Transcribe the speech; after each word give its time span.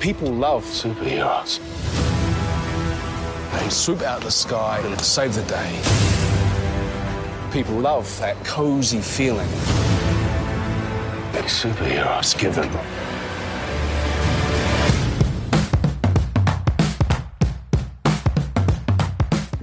People 0.00 0.30
love 0.30 0.64
superheroes. 0.64 1.60
They 3.52 3.68
swoop 3.68 4.00
out 4.00 4.16
of 4.16 4.24
the 4.24 4.30
sky 4.30 4.80
and 4.82 4.98
save 4.98 5.34
the 5.34 5.42
day. 5.42 5.72
People 7.52 7.74
love 7.74 8.08
that 8.18 8.42
cozy 8.42 9.02
feeling 9.02 9.46
that 11.32 11.44
superheroes 11.44 12.32
give 12.38 12.54
them. 12.54 12.70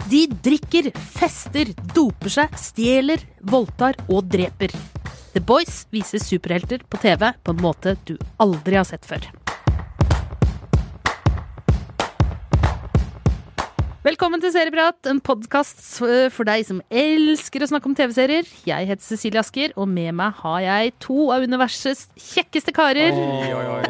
De 0.07 0.27
drikker, 0.27 0.91
fester, 0.99 1.73
doper 1.95 2.29
seg, 2.29 2.53
stjeler, 2.61 3.25
voldtar 3.41 3.97
og 4.05 4.29
dreper. 4.29 4.69
The 5.33 5.41
Boys 5.41 5.87
viser 5.89 6.21
superhelter 6.21 6.85
på 6.85 7.01
TV 7.01 7.33
på 7.41 7.57
en 7.57 7.65
måte 7.65 7.97
du 8.05 8.19
aldri 8.37 8.77
har 8.77 8.85
sett 8.85 9.05
før. 9.05 9.25
Velkommen 14.07 14.39
til 14.39 14.53
Serieprat, 14.53 15.01
en 15.11 15.17
podkast 15.19 15.81
for 16.31 16.47
deg 16.47 16.61
som 16.63 16.77
elsker 16.87 17.65
å 17.65 17.67
snakke 17.67 17.89
om 17.89 17.95
TV-serier. 17.97 18.47
Jeg 18.63 18.87
heter 18.87 19.03
Cecilie 19.03 19.41
Asker, 19.41 19.73
og 19.75 19.89
med 19.91 20.15
meg 20.15 20.37
har 20.45 20.61
jeg 20.63 20.93
to 21.03 21.25
av 21.35 21.43
universets 21.43 22.05
kjekkeste 22.15 22.71
karer. 22.77 23.11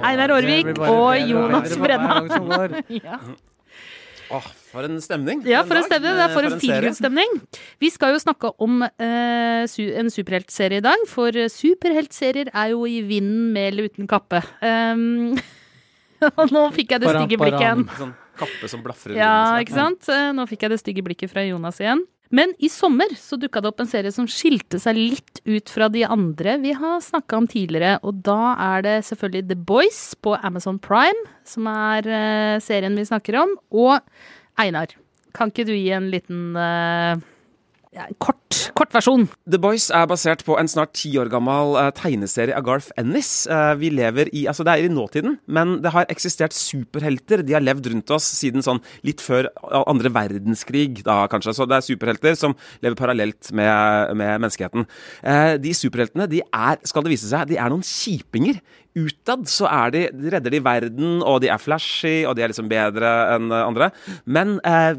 Einar 0.02 0.34
Aarvik 0.34 0.72
og 0.80 1.22
Jonas 1.22 1.78
Brenna. 1.78 2.18
Ja. 2.98 3.20
Åh, 4.34 4.50
for 4.72 4.90
en 4.90 4.98
stemning. 5.06 5.46
Ja, 5.46 5.62
for 5.68 5.78
en 5.78 5.86
en 5.86 5.92
stemning. 5.92 6.18
Det 6.18 6.26
er 6.26 6.34
for, 6.34 6.42
for 6.42 6.50
en 6.50 6.58
en 6.58 6.66
feelgood-stemning. 6.66 7.40
Vi 7.86 7.94
skal 7.94 8.18
jo 8.18 8.26
snakke 8.26 8.56
om 8.58 8.82
eh, 8.90 9.70
su 9.70 9.84
en 9.86 10.10
superheltserie 10.10 10.82
i 10.82 10.88
dag, 10.90 11.10
for 11.12 11.30
eh, 11.30 11.52
superheltserier 11.54 12.50
er 12.56 12.74
jo 12.74 12.88
i 12.90 13.04
vinden 13.06 13.52
med 13.54 13.76
eller 13.76 13.92
uten 13.94 14.10
kappe. 14.10 14.42
Um, 14.66 15.38
og 16.40 16.48
nå 16.50 16.72
fikk 16.74 16.98
jeg 16.98 17.06
det 17.06 17.20
stygge 17.20 17.38
blikket 17.38 17.68
igjen. 17.68 18.18
Kappe 18.38 18.70
som 18.70 18.84
blafrer. 18.86 19.18
Ja, 19.20 19.58
ikke 19.62 19.76
sant? 19.78 20.08
Nå 20.08 20.46
fikk 20.50 20.66
jeg 20.66 20.76
det 20.76 20.82
stygge 20.84 21.06
blikket 21.06 21.34
fra 21.34 21.46
Jonas 21.48 21.82
igjen. 21.84 22.06
Men 22.30 22.52
i 22.60 22.68
sommer 22.72 23.14
så 23.16 23.38
dukka 23.40 23.62
det 23.64 23.70
opp 23.70 23.82
en 23.84 23.90
serie 23.90 24.12
som 24.12 24.28
skilte 24.28 24.80
seg 24.84 24.98
litt 24.98 25.42
ut 25.48 25.72
fra 25.72 25.88
de 25.92 26.04
andre 26.08 26.58
vi 26.64 26.74
har 26.76 27.00
snakka 27.04 27.40
om 27.40 27.48
tidligere. 27.50 27.98
Og 28.04 28.20
da 28.28 28.56
er 28.74 28.84
det 28.84 28.96
selvfølgelig 29.08 29.48
The 29.48 29.60
Boys 29.70 30.02
på 30.24 30.36
Amazon 30.44 30.80
Prime, 30.84 31.28
som 31.48 31.70
er 31.72 32.10
uh, 32.12 32.60
serien 32.64 32.98
vi 33.00 33.08
snakker 33.08 33.40
om. 33.44 33.56
Og 33.72 33.96
Einar, 34.60 34.92
kan 35.38 35.54
ikke 35.54 35.68
du 35.70 35.76
gi 35.76 35.92
en 35.96 36.12
liten 36.12 36.52
uh, 36.58 37.16
ja, 37.96 38.10
kort, 38.20 38.47
kort 38.78 38.94
versjon? 38.96 39.26
The 39.50 39.60
Boys 39.62 39.90
er 39.94 40.08
basert 40.10 40.44
på 40.48 40.56
en 40.60 40.70
snart 40.72 40.94
ti 40.98 41.12
år 41.20 41.30
gammel 41.32 41.76
eh, 41.80 41.90
tegneserie 41.98 42.56
av 42.58 42.66
Garth 42.68 42.90
Ennis. 43.00 43.32
Eh, 43.52 43.74
vi 43.82 43.92
lever 43.94 44.32
i, 44.34 44.46
altså 44.50 44.66
Det 44.68 44.74
er 44.74 44.88
i 44.88 44.94
nåtiden, 44.94 45.38
men 45.46 45.78
det 45.84 45.94
har 45.96 46.10
eksistert 46.14 46.56
superhelter. 46.56 47.44
De 47.46 47.56
har 47.58 47.66
levd 47.66 47.92
rundt 47.94 48.16
oss 48.16 48.28
siden 48.40 48.66
sånn 48.66 48.82
litt 49.08 49.24
før 49.24 49.50
andre 49.84 50.12
verdenskrig, 50.14 51.04
da 51.08 51.24
kanskje. 51.32 51.56
Så 51.58 51.68
det 51.70 51.80
er 51.80 51.88
superhelter 51.88 52.40
som 52.40 52.56
lever 52.86 52.98
parallelt 53.00 53.52
med, 53.52 54.16
med 54.18 54.44
menneskeheten. 54.46 54.88
Eh, 55.24 55.56
de 55.62 55.76
superheltene 55.78 56.30
de 56.32 56.44
er, 56.48 56.82
skal 56.88 57.06
det 57.06 57.16
vise 57.16 57.32
seg, 57.32 57.50
de 57.52 57.60
er 57.62 57.74
noen 57.74 57.86
kjipinger. 57.86 58.62
Utad 58.98 59.46
så 59.50 59.68
er 59.70 59.94
de, 59.94 60.02
de 60.16 60.32
redder 60.34 60.54
de 60.54 60.62
verden, 60.64 61.18
og 61.22 61.42
de 61.44 61.52
er 61.54 61.62
flashy, 61.62 62.24
og 62.26 62.38
de 62.38 62.44
er 62.44 62.52
liksom 62.52 62.70
bedre 62.72 63.12
enn 63.36 63.52
eh, 63.52 63.66
andre. 63.66 63.92
Men 64.26 64.58
eh, 64.66 64.98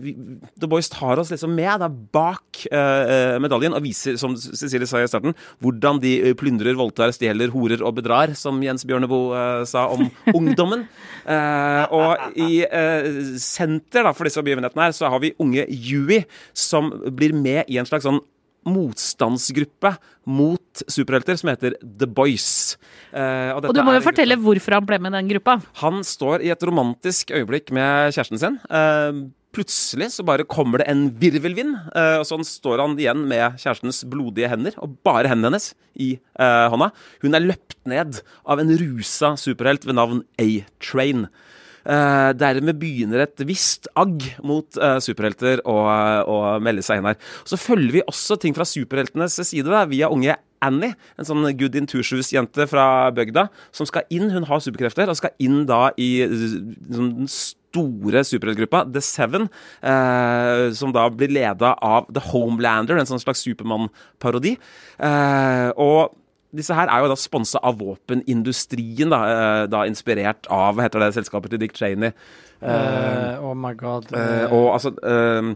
The 0.60 0.70
Boys 0.70 0.90
tar 0.92 1.18
oss 1.18 1.32
liksom 1.34 1.54
med 1.58 1.82
da, 1.82 1.88
bak 1.88 2.62
eh, 2.70 3.38
medaljen 3.48 3.76
og 3.76 3.82
viser, 3.88 4.20
som 4.20 4.36
Cecilie 4.36 4.88
sa 4.88 5.00
i 5.00 5.08
starten, 5.10 5.36
hvordan 5.64 6.02
de 6.04 6.14
plundrer, 6.38 6.58
plyndrer, 6.58 6.76
voldtar, 6.78 7.12
stjeler, 7.14 7.50
horer 7.52 7.82
og 7.84 7.94
bedrar, 7.98 8.34
som 8.34 8.58
Jens 8.62 8.84
Bjørneboe 8.88 9.34
uh, 9.34 9.64
sa 9.68 9.86
om 9.92 10.08
ungdommen. 10.38 10.86
Uh, 11.28 11.84
og 11.92 12.38
i 12.40 12.62
eh, 12.64 13.36
senter 13.38 14.06
da, 14.06 14.14
for 14.16 14.28
disse 14.28 14.42
begivenhetene 14.42 14.88
her, 14.88 14.96
så 14.96 15.10
har 15.12 15.20
vi 15.22 15.34
unge 15.38 15.66
Yui, 15.68 16.24
som 16.56 16.90
blir 17.12 17.34
med 17.36 17.68
i 17.68 17.78
en 17.78 17.88
slags 17.88 18.06
sånn 18.08 18.20
motstandsgruppe 18.68 19.94
mot 20.28 20.82
superhelter 20.90 21.38
som 21.40 21.50
heter 21.52 21.76
The 21.80 22.08
Boys. 22.10 22.76
Eh, 23.12 23.54
Og 23.54 23.70
du 23.72 23.80
må 23.86 23.94
jo 23.96 24.02
fortelle 24.04 24.36
hvorfor 24.40 24.76
han 24.76 24.88
ble 24.88 24.98
med 25.00 25.14
i 25.14 25.20
den 25.20 25.30
gruppa. 25.32 25.58
Han 25.80 26.02
står 26.04 26.44
i 26.44 26.50
et 26.52 26.66
romantisk 26.68 27.32
øyeblikk 27.32 27.72
med 27.72 28.12
kjæresten 28.12 28.42
sin. 28.42 28.58
Eh, 28.68 29.22
plutselig 29.54 30.10
så 30.14 30.24
bare 30.26 30.46
kommer 30.48 30.82
det 30.82 30.88
en 30.92 31.06
virvelvind, 31.20 31.76
eh, 31.96 32.16
og 32.20 32.26
sånn 32.28 32.46
står 32.46 32.82
han 32.82 32.96
igjen 33.00 33.24
med 33.30 33.58
kjærestens 33.60 34.02
blodige 34.10 34.50
hender, 34.52 34.76
og 34.82 34.98
bare 35.06 35.30
hendene 35.30 35.56
hennes 35.56 35.70
i 35.98 36.14
eh, 36.16 36.66
hånda. 36.72 36.90
Hun 37.24 37.38
er 37.38 37.46
løpt 37.46 37.78
ned 37.88 38.20
av 38.44 38.62
en 38.62 38.74
rusa 38.80 39.34
superhelt 39.40 39.86
ved 39.88 39.98
navn 39.98 40.24
A-Train. 40.40 41.26
Eh, 41.88 42.30
dermed 42.36 42.76
begynner 42.76 43.22
et 43.24 43.40
visst 43.48 43.88
agg 43.96 44.26
mot 44.44 44.76
eh, 44.76 44.98
superhelter 45.00 45.62
å, 45.64 45.76
å 46.28 46.36
melde 46.60 46.84
seg 46.84 47.00
inn 47.00 47.08
her. 47.08 47.16
Så 47.48 47.56
følger 47.60 47.94
vi 47.94 48.04
også 48.04 48.36
ting 48.40 48.56
fra 48.56 48.66
superheltenes 48.68 49.38
side 49.40 49.70
da, 49.72 49.86
via 49.88 50.10
unge 50.12 50.36
Annie, 50.64 50.96
en 51.16 51.28
sånn 51.28 51.46
good 51.56 51.76
intuitions-jente 51.78 52.66
fra 52.68 53.08
bygda, 53.14 53.46
som 53.72 53.88
skal 53.88 54.04
inn. 54.12 54.28
Hun 54.34 54.48
har 54.50 54.60
superkrefter 54.60 55.08
og 55.08 55.16
skal 55.20 55.32
inn 55.40 55.62
da 55.70 55.88
i 55.96 56.10
eh, 56.26 56.34
sånn 56.92 57.14
store 57.68 58.24
superheltgruppa, 58.24 58.84
The 58.92 59.02
Seven, 59.04 59.48
eh, 59.82 60.70
som 60.72 60.92
da 60.94 61.08
blir 61.12 61.32
leda 61.32 61.74
av 61.84 62.08
The 62.12 62.22
Homelander, 62.30 62.98
en 62.98 63.08
sånn 63.08 63.22
slags 63.22 63.44
Supermann-parodi. 63.44 64.56
Eh, 64.98 65.68
og 65.76 66.16
disse 66.54 66.72
her 66.74 66.88
er 66.88 67.04
jo 67.04 67.12
da 67.12 67.18
sponsa 67.20 67.60
av 67.62 67.78
våpenindustrien, 67.78 69.10
da, 69.12 69.20
eh, 69.28 69.66
da 69.66 69.84
inspirert 69.84 70.48
av 70.48 70.76
hva 70.76 70.86
heter 70.86 71.04
det 71.04 71.14
selskapet 71.18 71.50
til 71.50 71.60
Dick 71.60 71.76
Cheney. 71.76 72.12
Eh, 72.62 73.44
oh 73.44 73.54
my 73.54 73.74
god. 73.74 74.08
Eh, 74.12 74.52
og 74.52 74.72
altså 74.74 74.94
eh, 75.04 75.54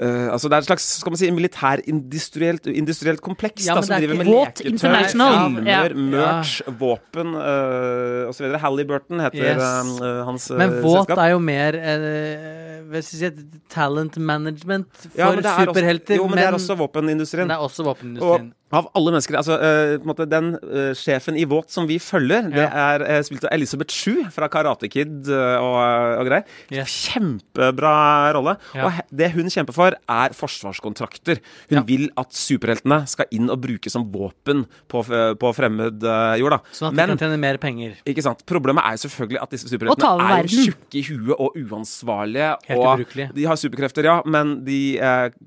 eh, 0.00 0.32
altså 0.32 0.48
Det 0.48 0.56
er 0.56 0.58
et 0.58 0.68
slags 0.70 0.86
skal 1.00 1.10
man 1.12 1.16
si, 1.18 1.30
militærindustrielt 1.30 2.66
industrielt 2.66 3.20
kompleks 3.24 3.66
Ja, 3.66 3.74
da, 3.74 3.82
som 3.82 3.94
er 3.96 4.00
driver 4.04 4.16
med 4.20 4.26
leketøy, 4.26 4.70
International. 4.70 5.36
filmer, 5.54 5.70
Ja. 5.70 5.88
merch, 5.94 6.60
våpen 6.78 7.34
uh, 7.34 8.28
osv. 8.30 8.52
Halliburton 8.58 9.20
heter 9.20 9.56
Yes. 9.56 10.00
uh, 10.02 10.24
hans 10.26 10.42
selskap. 10.50 10.58
Men 10.58 10.82
våt 10.82 11.06
selskap. 11.06 11.18
er 11.18 11.30
jo 11.30 11.38
mer 11.38 11.74
uh, 11.74 12.90
hva 12.90 13.02
skal 13.02 13.18
si, 13.18 13.46
talent 13.72 14.16
management 14.18 14.86
for 14.94 15.10
Ja, 15.18 15.30
men 15.34 15.44
er 15.44 15.66
superhelter. 15.66 16.16
Jo, 16.16 16.26
men, 16.28 16.38
det 16.38 16.44
er 16.46 16.52
også 16.52 16.76
våpenindustrien. 16.78 17.48
det 17.48 17.56
er 17.56 17.64
også 17.66 17.82
Og 17.82 17.90
våpenindustrien. 17.96 18.52
Av 18.74 18.88
alle 18.98 19.12
mennesker 19.14 19.36
altså, 19.38 19.54
uh, 19.62 20.22
Den 20.26 20.56
uh, 20.58 20.90
sjefen 20.98 21.36
i 21.38 21.44
Våt 21.46 21.70
som 21.70 21.86
vi 21.86 22.00
følger, 22.02 22.48
det 22.50 22.64
er 22.66 23.04
uh, 23.04 23.18
spilt 23.22 23.44
av 23.46 23.52
Elisabeth 23.54 23.94
Sju 23.94 24.24
fra 24.34 24.48
Karate 24.50 24.88
Kid 24.90 25.28
og, 25.30 25.76
og 26.18 26.26
greier. 26.26 26.42
Yes. 26.74 26.90
Kjempebra 27.06 27.92
rolle. 28.34 28.56
Ja. 28.74 28.88
Og 28.88 29.14
det 29.14 29.28
hun 29.36 29.50
kjemper 29.52 29.76
for, 29.76 29.94
er 29.94 30.34
forsvarskontrakter. 30.36 31.38
Hun 31.70 31.76
Ja. 31.78 31.82
vil 31.86 32.08
at 32.18 32.34
superheltene 32.34 33.02
skal 33.10 33.30
inn 33.34 33.50
og 33.52 33.60
brukes 33.62 33.92
som 33.94 34.06
våpen 34.10 34.64
på, 34.90 35.02
på 35.38 35.52
fremmed 35.54 36.02
jord. 36.40 36.56
Da. 36.56 36.60
Sånn 36.74 36.88
at 36.90 36.96
de 36.96 37.00
Men 37.00 37.12
kan 37.14 37.22
tjene 37.22 37.38
mer 37.42 37.60
penger. 37.62 37.94
ikke 38.08 38.24
sant? 38.24 38.42
Problemet 38.48 38.86
er 38.86 38.96
jo 38.96 39.04
selvfølgelig 39.06 39.42
at 39.42 39.54
disse 39.54 39.70
superheltene 39.70 40.30
er 40.40 40.50
tjukke 40.50 40.98
i 41.00 41.04
huet 41.10 41.36
og 41.36 41.58
uansvarlige. 41.60 42.50
Helt 42.70 42.80
og 42.80 42.88
ubrukelige. 42.96 43.30
de 43.36 43.46
har 43.46 43.60
superkrefter, 43.60 44.10
ja, 44.10 44.16
men 44.26 44.56
de 44.66 44.80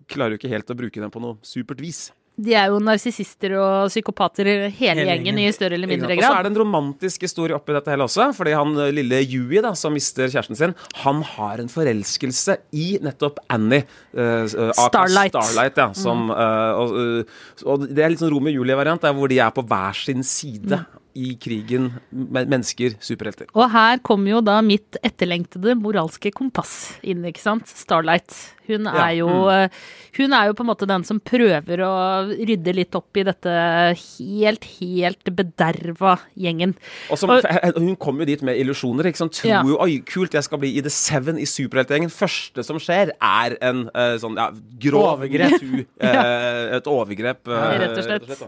klarer 0.07 0.35
jo 0.37 0.41
ikke 0.41 0.53
helt 0.53 0.71
å 0.71 0.77
bruke 0.79 1.03
dem 1.03 1.11
på 1.11 1.23
noe 1.23 1.39
supert 1.43 1.83
vis. 1.83 2.09
De 2.39 2.53
er 2.55 2.69
jo 2.71 2.79
narsissister 2.83 3.53
og 3.59 3.89
psykopater 3.91 4.47
hele, 4.47 4.69
Hele 4.79 5.05
gjengen 5.09 5.33
gjengen. 5.33 5.41
i 5.43 5.55
større 5.55 5.75
eller 5.75 5.91
mindre 5.91 6.13
grad. 6.13 6.23
Og 6.23 6.27
så 6.29 6.37
er 6.37 6.47
det 6.47 6.51
en 6.53 6.59
romantisk 6.61 7.25
historie 7.27 7.57
oppi 7.57 7.75
dette 7.75 7.91
hele 7.91 8.05
også. 8.07 8.29
Fordi 8.37 8.53
han 8.55 8.77
eh, 8.85 8.93
lille 8.95 9.19
Yui, 9.25 9.59
da, 9.65 9.73
som 9.75 9.95
mister 9.95 10.31
kjæresten 10.31 10.59
sin, 10.59 10.75
han 11.03 11.23
har 11.35 11.59
en 11.59 11.71
forelskelse 11.71 12.55
i 12.71 12.87
nettopp 13.03 13.41
Annie. 13.51 13.83
Uh, 14.15 14.45
eh, 14.47 14.71
Starlight. 14.77 15.35
Starlight 15.35 15.83
ja, 15.83 15.89
som, 15.97 16.29
uh, 16.31 16.79
og, 16.79 17.35
og 17.67 17.85
det 17.89 18.05
er 18.05 18.13
litt 18.13 18.23
sånn 18.23 18.31
Romeo 18.31 18.53
og 18.53 18.61
Julie-variant, 18.61 19.03
der 19.03 19.17
hvor 19.17 19.31
de 19.31 19.41
er 19.43 19.51
på 19.55 19.65
hver 19.67 19.99
sin 19.99 20.23
side. 20.23 20.79
I 21.19 21.33
krigen 21.41 21.89
mennesker, 22.13 22.95
superhelter. 23.03 23.49
Og 23.57 23.67
her 23.73 23.99
kommer 24.05 24.37
jo 24.37 24.39
da 24.45 24.59
mitt 24.63 24.95
etterlengtede 25.03 25.75
moralske 25.79 26.31
kompass 26.35 26.93
inn, 27.03 27.25
ikke 27.27 27.43
sant. 27.43 27.67
Starlight. 27.67 28.31
Hun 28.69 28.85
er 28.85 28.97
Ja, 28.99 29.05
jo 29.17 29.27
mm. 29.49 29.71
Hun 30.19 30.33
er 30.37 30.45
jo 30.49 30.53
på 30.57 30.61
en 30.61 30.67
måte 30.69 30.85
den 30.89 31.03
som 31.07 31.17
prøver 31.25 31.81
å 31.81 31.93
rydde 32.29 32.73
litt 32.77 32.93
opp 32.97 33.17
i 33.17 33.23
dette 33.25 33.49
helt, 33.97 34.65
helt 34.77 35.31
bederva 35.33 36.15
gjengen. 36.37 36.75
Og 37.09 37.17
som, 37.17 37.29
Og- 37.33 37.45
Hun 37.77 37.95
kommer 37.95 38.21
jo 38.21 38.29
dit 38.33 38.43
med 38.45 38.57
illusjoner. 38.61 39.05
ikke 39.09 39.17
sant? 39.23 39.33
Tror 39.33 39.49
Ja. 39.49 39.61
jo 39.63 39.77
oi, 39.81 39.99
kult, 40.05 40.31
jeg 40.37 40.43
skal 40.43 40.59
bli 40.59 40.77
i 40.77 40.81
The 40.81 40.89
Seven 40.93 41.37
i 41.39 41.45
superheltgjengen. 41.49 42.09
Første 42.13 42.63
som 42.65 42.77
skjer, 42.77 43.11
er 43.21 43.57
en 43.61 43.87
uh, 43.95 44.17
sånn 44.21 44.35
ja, 44.37 44.51
grov 44.79 45.19
Overgrep. 45.19 45.61
Uh, 46.01 46.75
Et 46.77 46.85
overgrep. 46.87 47.47
eh, 47.47 47.79
Rett 47.79 47.97
og 47.97 48.03
slett. 48.05 48.39
da. 48.39 48.47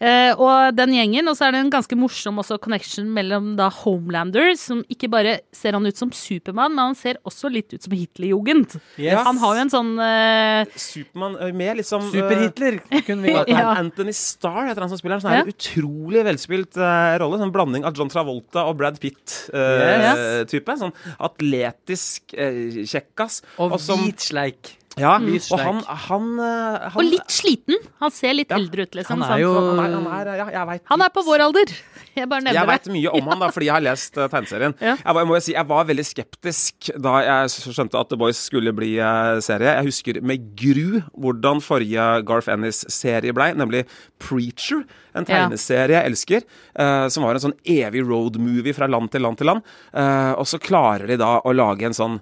Eh, 0.00 0.32
og 0.36 0.76
den 0.76 0.94
gjengen, 0.96 1.28
og 1.30 1.36
så 1.38 1.48
er 1.48 1.56
det 1.56 1.62
en 1.64 1.72
ganske 1.72 1.96
morsom 1.98 2.40
også 2.42 2.58
connection 2.62 3.08
mellom 3.12 3.52
da 3.58 3.68
Homelander, 3.82 4.52
som 4.60 4.82
ikke 4.92 5.10
bare 5.12 5.38
ser 5.54 5.76
han 5.76 5.86
ut 5.86 5.98
som 5.98 6.12
Supermann, 6.14 6.74
men 6.76 6.92
han 6.92 6.98
ser 6.98 7.20
også 7.28 7.50
litt 7.52 7.74
ut 7.74 7.82
som 7.84 7.94
Hitlerjugend. 7.96 8.78
Yes. 9.00 9.20
Han 9.26 9.40
har 9.42 9.58
jo 9.58 9.64
en 9.66 9.72
sånn 9.72 9.92
eh, 10.02 10.72
Supermann 10.76 11.38
eh, 11.40 11.54
med 11.56 11.80
liksom 11.82 12.08
Super-Hitler, 12.12 12.80
kunne 13.06 13.28
vi 13.28 13.36
Ja. 13.52 13.72
Anthony 13.74 14.14
Starr 14.16 14.68
heter 14.68 14.84
han 14.84 14.92
som 14.92 15.00
spiller. 15.00 15.20
Sånn 15.22 15.34
En 15.34 15.50
utrolig 15.50 16.22
velspilt 16.26 16.78
eh, 16.78 17.14
rolle. 17.20 17.40
Sånn 17.42 17.52
blanding 17.54 17.86
av 17.88 17.96
John 17.98 18.10
Travolta 18.12 18.66
og 18.70 18.78
Brad 18.80 19.00
Pitt-type. 19.02 20.76
sånn 20.82 20.94
atletisk 21.22 22.34
uh, 22.38 22.82
kjekkas. 22.88 23.42
Og 23.62 23.74
hvitsleik 23.74 24.12
hvit 24.12 24.28
sleik. 24.28 24.72
Ja, 25.00 25.14
mm. 25.16 25.38
og 25.54 25.60
han, 25.62 25.78
han, 25.88 26.24
eh, 26.44 26.82
han 26.92 26.98
Og 27.00 27.06
litt 27.08 27.32
sliten. 27.32 27.78
Han 28.02 28.10
ser 28.12 28.34
litt 28.36 28.50
Ja. 28.52 28.58
eldre 28.60 28.84
ut, 28.84 28.92
liksom. 28.98 29.22
Han 29.22 29.32
er 29.38 29.40
jo- 29.40 29.54
han 29.54 29.78
er, 29.80 29.94
han 29.96 30.06
er, 30.06 30.36
ja, 30.36 30.46
jeg 30.52 30.66
vet 30.68 30.82
Han 30.90 31.00
er 31.00 31.08
på 31.08 31.24
vår 31.24 31.40
alder. 31.48 31.72
Jeg 32.14 32.28
bare 32.28 32.42
Jeg 32.44 32.52
nevner 32.52 32.66
veit 32.68 32.86
mye 32.92 33.08
om 33.16 33.28
han 33.30 33.38
da, 33.40 33.46
fordi 33.54 33.66
jeg 33.70 33.72
har 33.72 33.80
lest 33.80 34.18
uh, 34.20 34.26
tegneserien. 34.28 34.74
Ja. 34.84 34.96
Jeg, 35.00 35.14
var- 35.14 35.22
jeg 35.22 35.28
må 35.30 35.34
jo 35.38 35.40
si, 35.40 35.52
jeg 35.54 35.66
var 35.70 35.86
veldig 35.88 36.04
skeptisk 36.04 36.90
da 37.00 37.14
jeg 37.24 37.48
skjønte 37.72 37.96
at 38.02 38.10
The 38.10 38.18
Boys 38.20 38.36
skulle 38.36 38.74
bli 38.76 38.90
uh, 39.00 39.40
serie. 39.40 39.72
Jeg 39.78 39.86
husker 39.88 40.18
med 40.20 40.44
gru 40.54 41.00
hvordan 41.16 41.62
forrige 41.64 42.04
Garth 42.28 42.50
Ennis-serie 42.52 43.32
blei, 43.32 43.54
nemlig 43.56 43.86
Preacher. 44.20 44.84
En 45.16 45.24
tegneserie 45.24 45.96
jeg 45.96 46.10
elsker, 46.12 46.44
uh, 46.76 47.08
som 47.08 47.24
var 47.24 47.36
en 47.40 47.46
sånn 47.48 47.56
evig 47.64 48.04
road-movie 48.04 48.76
fra 48.76 48.86
land 48.92 49.08
til 49.12 49.24
land 49.24 49.40
til 49.40 49.48
land. 49.48 49.64
Eh, 49.96 50.32
og 50.36 50.44
så 50.48 50.60
klarer 50.60 51.06
de 51.08 51.16
da 51.20 51.38
å 51.40 51.52
lage 51.56 51.84
en 51.88 51.96
sånn 51.96 52.20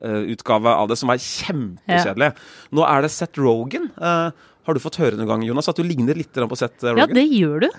småby-americana-utgave 0.00 0.74
av 0.74 0.88
det, 0.88 0.96
som 0.96 1.08
var 1.08 1.20
kjempekjedelig. 1.20 2.32
Nå 2.72 2.86
er 2.86 3.02
det 3.02 3.10
Seth 3.10 3.40
Rogan. 3.40 3.90
Eh, 4.00 4.30
har 4.66 4.74
du 4.74 4.80
fått 4.80 5.00
høre 5.00 5.16
noen 5.16 5.28
gang, 5.28 5.42
Jonas, 5.42 5.68
at 5.68 5.76
du 5.76 5.82
ligner 5.82 6.14
litt 6.14 6.32
på 6.32 6.56
Seth 6.56 6.84
Rogan? 6.84 6.98
Ja, 6.98 7.06
det 7.06 7.26
gjør 7.28 7.66
du. 7.66 7.70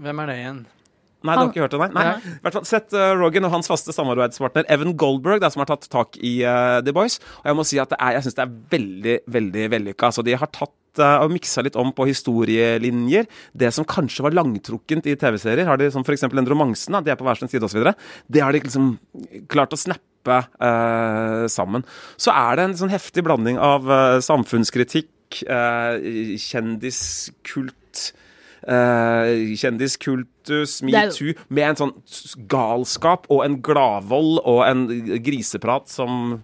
Hvem 0.00 0.20
er 0.20 0.26
det 0.26 0.38
igjen? 0.38 0.64
Nei, 1.24 1.34
du 1.38 1.40
har 1.40 1.48
ikke 1.48 1.62
hørt 1.62 1.72
det, 1.72 1.80
nei? 1.80 1.88
nei. 1.94 2.04
Ja. 2.04 2.16
I 2.20 2.40
hvert 2.44 2.56
fall 2.58 2.66
Seth 2.68 2.92
uh, 2.92 3.14
Rogan 3.16 3.46
og 3.48 3.54
hans 3.54 3.68
faste 3.70 3.94
samarbeidspartner 3.96 4.66
Evan 4.68 4.92
Goldberg, 4.92 5.40
det 5.40 5.48
er 5.48 5.54
som 5.54 5.62
har 5.62 5.70
tatt 5.70 5.86
tak 5.88 6.18
i 6.20 6.42
uh, 6.44 6.82
The 6.84 6.92
Boys. 6.92 7.16
Og 7.40 7.48
jeg 7.48 7.56
må 7.56 7.64
si 7.64 7.80
at 7.80 7.94
det 7.94 7.96
er, 7.96 8.18
jeg 8.18 8.26
syns 8.26 8.36
det 8.36 8.44
er 8.44 8.56
veldig, 8.74 9.14
veldig 9.32 9.68
vellykka. 9.72 10.10
Altså, 10.10 10.24
de 10.26 10.36
har 10.36 10.50
tatt 10.52 11.00
uh, 11.00 11.24
og 11.24 11.32
miksa 11.32 11.64
litt 11.64 11.78
om 11.80 11.94
på 11.96 12.10
historielinjer. 12.10 13.30
Det 13.56 13.72
som 13.72 13.88
kanskje 13.88 14.26
var 14.26 14.36
langtrukkent 14.36 15.08
i 15.08 15.16
TV-serier, 15.16 15.64
har 15.70 15.80
de 15.80 15.88
som 15.94 16.04
f.eks. 16.04 16.26
den 16.28 16.50
romansen, 16.52 16.92
da, 16.92 17.00
de 17.00 17.14
er 17.14 17.16
på 17.16 17.24
hver 17.24 17.40
sin 17.40 17.48
side 17.48 17.64
osv., 17.64 17.88
det 18.28 18.44
har 18.44 18.52
de 18.52 18.60
liksom 18.60 18.98
klart 19.48 19.72
å 19.72 19.80
snappe 19.80 20.13
uh, 20.32 21.44
sammen. 21.50 21.84
Så 22.16 22.32
er 22.34 22.56
det 22.56 22.68
en 22.68 22.76
sånn 22.78 22.92
heftig 22.94 23.24
blanding 23.26 23.60
av 23.60 23.88
uh, 23.90 24.20
samfunnskritikk, 24.24 25.42
uh, 25.48 25.98
kjendiskult 26.40 27.74
eh, 28.68 29.56
kjendiskultus, 29.60 30.78
metoo, 30.86 31.34
med 31.48 31.72
en 31.72 31.80
sånn 31.80 31.94
galskap 32.50 33.28
og 33.32 33.44
en 33.46 33.58
gladvold 33.64 34.40
og 34.40 34.64
en 34.66 34.86
griseprat 35.24 35.90
som 35.92 36.40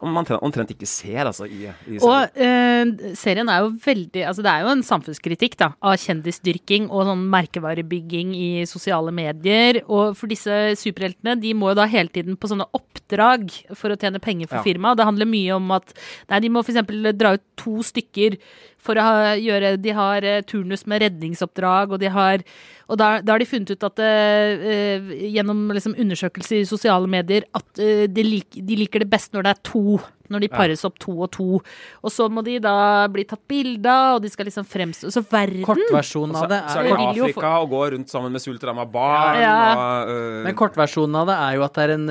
omtrent- 0.00 0.42
omtrent 0.46 0.70
ikke 0.74 0.86
ser, 0.86 1.24
altså, 1.26 1.46
i, 1.50 1.66
i. 1.90 1.98
Og 1.98 2.36
eh, 2.38 3.12
serien 3.18 3.48
er 3.50 3.64
jo 3.64 3.72
veldig 3.84 4.22
Altså 4.26 4.42
det 4.44 4.52
er 4.52 4.62
jo 4.64 4.72
en 4.74 4.82
samfunnskritikk 4.86 5.56
da, 5.60 5.72
av 5.82 5.96
kjendisdyrking 5.98 6.88
og 6.90 7.04
sånn 7.08 7.24
merkevarebygging 7.32 8.32
i 8.36 8.48
sosiale 8.70 9.12
medier. 9.14 9.80
Og 9.88 10.16
for 10.18 10.30
disse 10.30 10.50
superheltene, 10.80 11.36
de 11.40 11.52
må 11.54 11.72
jo 11.72 11.80
da 11.80 11.86
hele 11.90 12.08
tiden 12.12 12.36
på 12.40 12.50
sånne 12.50 12.68
oppdrag 12.76 13.48
for 13.74 13.90
å 13.94 13.98
tjene 14.00 14.20
penger 14.22 14.48
for 14.50 14.60
Ja. 14.60 14.66
firmaet. 14.66 14.96
Det 15.00 15.06
handler 15.08 15.26
mye 15.26 15.56
om 15.56 15.70
at 15.76 15.94
nei, 16.30 16.40
de 16.40 16.48
må 16.52 16.62
f.eks. 16.64 16.82
dra 17.18 17.34
ut 17.36 17.42
to 17.60 17.78
stykker 17.82 18.38
for 18.84 18.98
å 18.98 19.06
ha, 19.06 19.32
gjøre 19.38 19.74
De 19.80 19.94
har 19.96 20.26
eh, 20.26 20.42
turnus 20.46 20.86
med 20.90 21.04
redningsoppdrag, 21.04 21.94
og 21.94 22.02
de 22.02 22.12
har 22.12 22.44
og 22.90 22.98
da, 22.98 23.20
da 23.22 23.36
har 23.36 23.38
de 23.38 23.46
funnet 23.46 23.70
ut 23.70 23.84
at 23.86 24.00
eh, 24.02 25.10
gjennom 25.30 25.68
liksom 25.70 25.92
undersøkelser 25.94 26.58
i 26.58 26.66
sosiale 26.66 27.06
medier 27.06 27.44
at 27.54 27.78
de, 27.78 28.24
lik, 28.26 28.56
de 28.56 28.78
liker 28.80 29.04
det 29.04 29.06
best 29.12 29.30
når 29.36 29.46
det 29.46 29.52
er 29.52 29.60
to. 29.68 30.00
Når 30.30 30.42
de 30.42 30.48
pares 30.50 30.82
opp 30.86 30.98
to 31.02 31.14
og 31.24 31.28
to. 31.34 31.60
Og 32.02 32.12
så 32.14 32.26
må 32.30 32.42
de 32.46 32.56
da 32.62 33.06
bli 33.10 33.22
tatt 33.26 33.42
bilde 33.50 33.90
av, 33.90 34.16
og 34.18 34.22
de 34.22 34.30
skal 34.30 34.46
liksom 34.46 34.66
fremstå 34.66 35.10
Så 35.10 35.24
verden 35.26 35.64
Kortversjonen 35.66 36.38
av 36.38 36.46
det 36.50 36.58
er 36.60 36.68
så 36.70 36.82
er 36.82 36.90
det 36.90 37.24
Afrika 37.26 37.52
og 37.62 37.72
går 37.74 37.94
rundt 37.96 38.10
sammen 38.10 38.34
med 38.34 38.42
sultramma 38.42 38.86
barn. 38.90 39.38
Ja. 39.42 39.56
Og, 39.70 40.10
uh, 40.10 40.42
Men 40.48 40.58
kortversjonen 40.58 41.22
av 41.22 41.30
det 41.30 41.38
er 41.46 41.56
jo 41.58 41.64
at 41.66 41.78
det 41.78 41.86
er 41.86 41.94
en, 41.96 42.10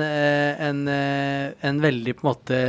en, 0.70 0.82
en 1.70 1.84
veldig 1.84 2.16
på 2.16 2.24
en 2.24 2.32
måte 2.32 2.64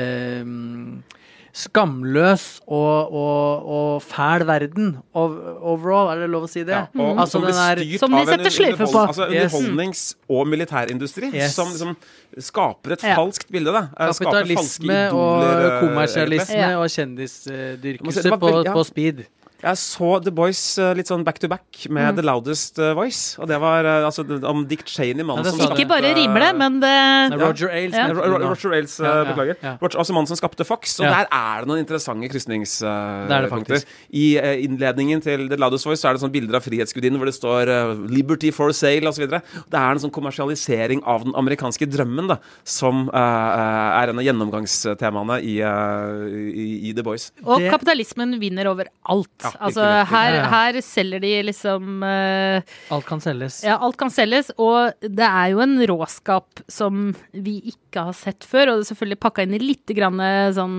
mm, 0.47 1.19
skamløs 1.53 2.61
og, 2.67 3.11
og, 3.13 3.65
og 3.77 4.01
fæl 4.03 4.45
verden 4.47 4.97
overall, 5.13 6.11
er 6.13 6.21
det 6.23 6.29
lov 6.31 6.45
å 6.47 6.49
si 6.51 6.63
det? 6.63 6.75
ja, 6.75 6.85
og 6.95 7.19
Altså, 7.19 7.31
som 7.37 7.41
blir 7.45 7.51
den 7.53 7.61
er- 7.63 7.81
styrt 7.83 7.99
Som 7.99 8.11
de 8.11 8.17
av 8.17 8.21
en 8.21 8.27
setter 8.27 8.65
underhold- 8.71 8.93
på. 8.93 9.01
Altså, 9.07 9.27
underholdnings- 9.27 10.15
og 10.29 10.47
militærindustri 10.47 11.31
Yes. 11.33 11.55
som 11.55 11.67
liksom 11.67 11.95
skaper 12.39 12.91
et 12.93 13.03
Ja. 13.03 13.15
falskt 13.15 13.51
bilde. 13.51 13.71
Da. 13.71 13.87
Eh, 13.99 14.13
Kapitalisme 14.13 14.93
idoler, 14.93 15.13
og 15.13 15.43
eh, 15.43 15.79
kommersialisme 15.81 16.55
ja. 16.57 16.77
og 16.79 16.87
kjendisdyrkelse 16.89 18.29
på, 18.39 18.63
på 18.73 18.83
speed. 18.85 19.25
Jeg 19.61 19.77
så 19.77 20.07
The 20.25 20.31
Boys 20.33 20.59
eh, 20.81 20.91
litt 20.97 21.09
sånn 21.11 21.21
back 21.25 21.37
to 21.41 21.47
back 21.51 21.83
med 21.93 22.17
The 22.17 22.23
Loudest 22.25 22.79
eh, 22.81 22.93
Voice. 22.97 23.35
Og 23.41 23.45
det 23.51 23.59
var 23.61 23.85
eh, 23.85 24.05
altså 24.07 24.23
om 24.49 24.63
Dick 24.69 24.81
Cheney, 24.89 25.21
mannen 25.21 25.45
Ja, 25.45 25.53
som. 25.53 25.75
Ikke 25.75 25.85
bare 25.89 26.13
rimer 26.17 26.41
det, 26.47 26.51
men 26.57 26.79
det 26.81 26.93
Roger 27.37 27.69
Ailes. 27.69 27.95
Ja. 27.97 28.07
Roger 28.11 28.73
Ailes, 28.73 28.95
Ja, 28.97 29.11
ja, 29.21 29.27
beklager. 29.29 29.59
ja. 29.61 29.75
Roger, 29.81 29.99
altså 30.01 30.15
mannen 30.17 30.31
som 30.31 30.39
skapte 30.39 30.65
Fox. 30.65 30.95
Og 30.99 31.05
Ja. 31.05 31.11
der 31.21 31.29
er 31.31 31.61
det 31.61 31.69
noen 31.69 31.83
interessante 31.83 32.25
er 32.25 32.33
krysningspunkter. 32.33 33.85
I 34.11 34.25
innledningen 34.65 35.21
til 35.21 35.45
The 35.51 35.59
Loudest 35.61 35.85
Voice 35.85 36.01
så 36.01 36.09
er 36.09 36.17
det 36.17 36.23
sånn 36.25 36.33
bilder 36.33 36.57
av 36.57 36.65
Frihetsgudinnen 36.65 37.21
hvor 37.21 37.29
det 37.29 37.37
står 37.37 37.69
'Liberty 38.09 38.51
for 38.51 38.73
sale' 38.73 39.07
osv. 39.07 39.27
Det 39.29 39.77
er 39.77 39.91
en 39.91 40.01
sånn 40.01 40.11
kommersialisering 40.13 41.03
av 41.05 41.23
den 41.23 41.35
amerikanske 41.37 41.85
drømmen 41.85 42.27
da, 42.33 42.37
som 42.65 43.09
uh, 43.13 44.01
er 44.01 44.09
en 44.09 44.19
av 44.19 44.25
gjennomgangstemaene 44.25 45.37
i, 45.45 45.59
uh, 45.61 46.25
i, 46.27 46.89
i 46.89 46.93
The 46.97 47.03
Boys. 47.03 47.31
Og 47.45 47.59
Det- 47.59 47.71
kapitalismen 47.71 48.39
vinner 48.39 48.67
over 48.67 48.87
alt. 49.05 49.29
Ja, 49.43 49.50
altså, 49.59 49.85
her, 50.11 50.37
her 50.51 50.77
selger 50.85 51.19
de 51.23 51.31
liksom 51.47 52.03
uh, 52.03 52.61
Alt 52.95 53.05
kan 53.09 53.19
selges. 53.23 53.61
Ja, 53.65 53.77
alt 53.83 53.97
kan 53.99 54.09
selges, 54.13 54.51
og 54.61 54.93
det 55.01 55.27
er 55.27 55.51
jo 55.53 55.59
en 55.65 55.75
råskap 55.91 56.61
som 56.71 57.15
vi 57.33 57.57
ikke 57.73 58.05
har 58.11 58.13
sett 58.17 58.45
før. 58.47 58.71
Og 58.71 58.79
det 58.81 58.85
er 58.85 58.91
selvfølgelig 58.93 59.19
pakka 59.25 59.43
inn 59.47 59.57
i 59.57 59.61
litt 59.63 59.91
grann 59.97 60.21
sånn 60.55 60.77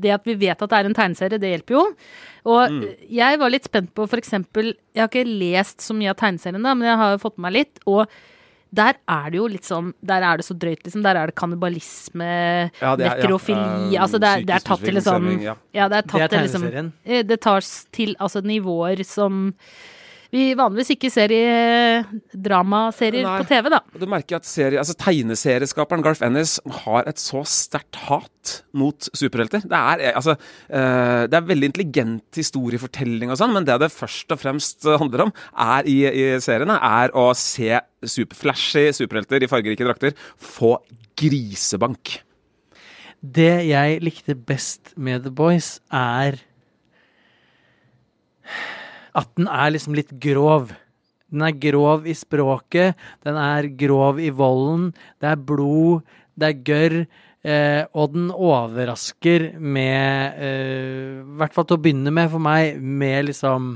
Det 0.00 0.10
at 0.14 0.24
vi 0.26 0.34
vet 0.40 0.58
at 0.62 0.70
det 0.72 0.78
er 0.80 0.88
en 0.90 0.96
tegneserie, 0.98 1.38
det 1.38 1.52
hjelper 1.54 1.78
jo. 1.78 1.84
Og 2.48 2.70
Mm. 2.72 2.82
jeg 3.12 3.38
var 3.38 3.50
litt 3.52 3.64
spent 3.68 3.90
på 3.94 4.06
for 4.08 4.16
eksempel 4.18 4.70
Jeg 4.94 5.02
har 5.02 5.08
ikke 5.10 5.38
lest 5.40 5.80
så 5.84 5.94
mye 5.94 6.10
av 6.10 6.16
tegneserien, 6.16 6.62
da, 6.62 6.72
men 6.74 6.88
jeg 6.88 6.96
har 6.96 7.12
jo 7.14 7.22
fått 7.22 7.36
med 7.38 7.52
meg 7.52 7.52
litt. 7.60 7.78
og 7.86 8.08
der 8.74 8.94
er 9.08 9.30
det 9.30 9.38
jo 9.38 9.46
litt 9.48 9.64
sånn 9.64 9.94
Der 10.04 10.22
er 10.22 10.36
det 10.36 10.44
så 10.44 10.54
drøyt, 10.58 10.82
liksom. 10.84 11.02
Der 11.02 11.16
er 11.16 11.26
det 11.30 11.34
kannibalisme, 11.36 12.70
Ja, 12.80 12.96
det 12.96 13.06
er- 13.06 13.22
nekrofili 13.22 13.92
ja. 13.94 14.02
Altså, 14.04 14.18
det 14.20 14.28
er, 14.28 14.42
det 14.44 14.54
er 14.56 14.60
tatt 14.66 14.80
til 14.84 14.94
liksom 14.94 15.28
sånn 15.28 15.42
ja. 15.42 15.54
Ja, 15.74 15.88
det 15.88 15.96
er 15.98 16.02
tatt 16.02 16.30
til 16.30 16.40
liksom. 16.46 16.92
Eh, 17.06 17.22
Det 17.22 17.40
tas 17.40 17.86
til 17.92 18.14
altså, 18.20 18.42
nivåer 18.42 19.04
som 19.06 19.54
vi 20.34 20.50
vanligvis 20.58 20.90
ikke 20.92 21.08
ser 21.12 21.32
i 21.32 21.40
eh, 21.40 22.08
dramaserier 22.36 23.24
Nei. 23.24 23.38
på 23.40 23.46
TV, 23.48 23.70
da. 23.72 23.80
Du 23.96 24.04
merker 24.10 24.36
at 24.36 24.48
serie, 24.48 24.76
altså 24.80 24.96
tegneserieskaperen 25.00 26.04
Garth 26.04 26.24
Ennis 26.26 26.58
har 26.82 27.08
et 27.08 27.20
så 27.22 27.40
sterkt 27.48 27.96
hat 28.04 28.58
mot 28.76 29.08
superhelter. 29.16 29.64
Det 29.64 29.78
er, 29.78 30.04
eh, 30.10 30.18
altså, 30.18 30.36
eh, 30.68 31.24
det 31.32 31.38
er 31.38 31.48
veldig 31.48 31.70
intelligent 31.70 32.40
historiefortelling 32.42 33.32
og 33.32 33.40
sånn, 33.40 33.56
men 33.56 33.64
det 33.68 33.78
det 33.80 33.88
først 33.94 34.36
og 34.36 34.42
fremst 34.42 34.84
handler 35.00 35.28
om 35.28 35.34
er 35.64 35.88
i, 35.88 35.98
i 36.04 36.28
seriene, 36.44 36.76
er 36.76 37.14
å 37.16 37.30
se 37.32 37.80
super, 38.04 38.36
flashy 38.36 38.88
superhelter 38.96 39.42
i 39.42 39.48
fargerike 39.50 39.86
drakter 39.86 40.16
få 40.36 40.76
grisebank. 41.18 42.18
Det 43.18 43.54
jeg 43.66 44.02
likte 44.04 44.36
best 44.36 44.92
med 45.00 45.24
The 45.24 45.32
Boys, 45.32 45.78
er 45.88 46.36
at 49.18 49.30
den 49.38 49.48
er 49.50 49.72
liksom 49.74 49.96
litt 49.98 50.12
grov. 50.22 50.72
Den 51.28 51.44
er 51.44 51.56
grov 51.60 52.06
i 52.08 52.14
språket, 52.16 52.96
den 53.26 53.36
er 53.36 53.68
grov 53.80 54.20
i 54.22 54.30
volden, 54.32 54.92
det 55.20 55.32
er 55.34 55.42
blod, 55.50 56.06
det 56.38 56.48
er 56.48 56.62
gørr, 56.64 56.96
eh, 57.44 57.82
og 57.92 58.14
den 58.14 58.30
overrasker 58.32 59.50
med 59.60 60.38
eh, 60.40 61.18
I 61.20 61.36
hvert 61.42 61.52
fall 61.56 61.68
til 61.68 61.76
å 61.76 61.82
begynne 61.84 62.14
med, 62.14 62.30
for 62.32 62.42
meg, 62.42 62.80
med 62.80 63.28
liksom 63.28 63.74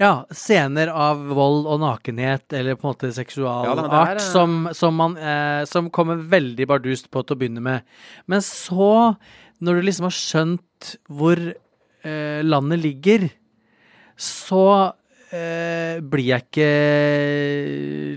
ja, 0.00 0.12
scener 0.32 0.88
av 0.96 1.20
vold 1.36 1.66
og 1.68 1.82
nakenhet, 1.82 2.46
eller 2.56 2.76
på 2.78 2.86
en 2.86 2.94
måte 2.94 3.10
seksual 3.12 3.66
Ja, 3.68 3.74
er, 3.84 4.14
eh, 4.14 4.22
som, 4.24 4.62
som, 4.76 4.96
man, 4.96 5.16
eh, 5.20 5.64
som 5.68 5.90
kommer 5.92 6.20
veldig 6.20 6.68
bardust 6.70 7.10
på 7.12 7.22
til 7.24 7.36
å 7.36 7.40
begynne 7.42 7.64
med. 7.64 7.84
Men 8.30 8.44
så, 8.44 9.16
når 9.60 9.76
du 9.76 9.88
liksom 9.88 10.08
har 10.08 10.16
skjønt 10.16 10.94
hvor 11.12 11.40
eh, 11.50 12.40
landet 12.46 12.80
ligger, 12.80 13.28
så 14.20 14.64
eh, 15.32 16.00
blir 16.04 16.26
jeg 16.34 16.46
ikke 16.46 16.70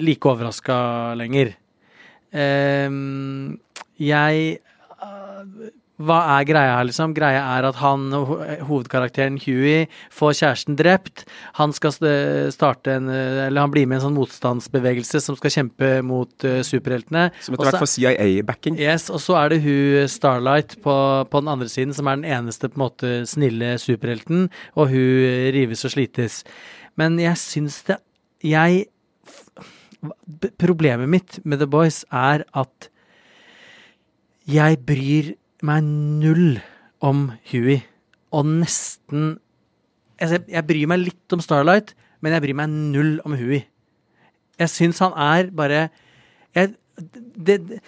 like 0.03 0.29
overraska 0.29 0.77
lenger. 1.19 1.53
Eh, 2.33 2.89
jeg 4.03 4.59
hva 6.07 6.19
er 6.35 6.45
greia 6.49 6.75
her, 6.77 6.87
liksom? 6.89 7.13
Greia 7.17 7.41
er 7.57 7.67
at 7.69 7.77
han, 7.81 8.05
ho- 8.13 8.39
hovedkarakteren 8.67 9.37
Huey, 9.43 9.87
får 10.13 10.35
kjæresten 10.39 10.77
drept. 10.79 11.23
Han 11.59 11.73
skal 11.75 11.95
starte 12.53 12.97
en 12.97 13.09
Eller 13.13 13.61
han 13.61 13.71
blir 13.73 13.87
med 13.87 13.97
i 13.97 13.99
en 14.01 14.05
sånn 14.07 14.17
motstandsbevegelse 14.17 15.21
som 15.23 15.37
skal 15.39 15.53
kjempe 15.57 15.91
mot 16.05 16.47
uh, 16.47 16.61
superheltene. 16.65 17.27
Som 17.43 17.55
etter 17.57 17.69
hvert 17.71 17.81
får 17.83 17.91
CIA-backing. 17.95 18.79
Yes, 18.81 19.09
og 19.13 19.21
så 19.23 19.37
er 19.41 19.53
det 19.55 19.61
hun 19.65 20.07
Starlight 20.11 20.77
på, 20.83 20.95
på 21.29 21.43
den 21.43 21.51
andre 21.53 21.69
siden, 21.71 21.93
som 21.95 22.07
er 22.11 22.19
den 22.19 22.29
eneste 22.39 22.69
på 22.69 22.79
en 22.79 22.85
måte 22.85 23.13
snille 23.29 23.75
superhelten, 23.81 24.49
og 24.75 24.89
hun 24.91 25.27
eh, 25.27 25.49
rives 25.55 25.85
og 25.87 25.93
slites. 25.95 26.41
Men 26.99 27.15
jeg 27.21 27.39
syns 27.41 27.81
det 27.87 27.99
Jeg 28.43 28.85
Problemet 30.59 31.07
mitt 31.07 31.37
med 31.47 31.61
The 31.61 31.67
Boys 31.69 32.01
er 32.11 32.43
at 32.59 32.89
jeg 34.51 34.81
bryr 34.83 35.29
meg 35.65 35.83
null 35.85 36.59
om 37.03 37.27
Huey, 37.51 37.81
og 38.33 38.47
nesten 38.49 39.37
altså, 40.21 40.39
Jeg 40.49 40.65
bryr 40.67 40.89
meg 40.89 41.03
litt 41.03 41.35
om 41.35 41.43
Starlight, 41.43 41.93
men 42.23 42.35
jeg 42.35 42.45
bryr 42.45 42.57
meg 42.57 42.71
null 42.71 43.17
om 43.27 43.35
Huey. 43.37 43.63
Jeg 44.59 44.71
syns 44.71 45.01
han 45.03 45.15
er 45.19 45.49
bare 45.55 45.87
jeg, 46.53 46.75
det, 46.93 47.57
det, 47.65 47.79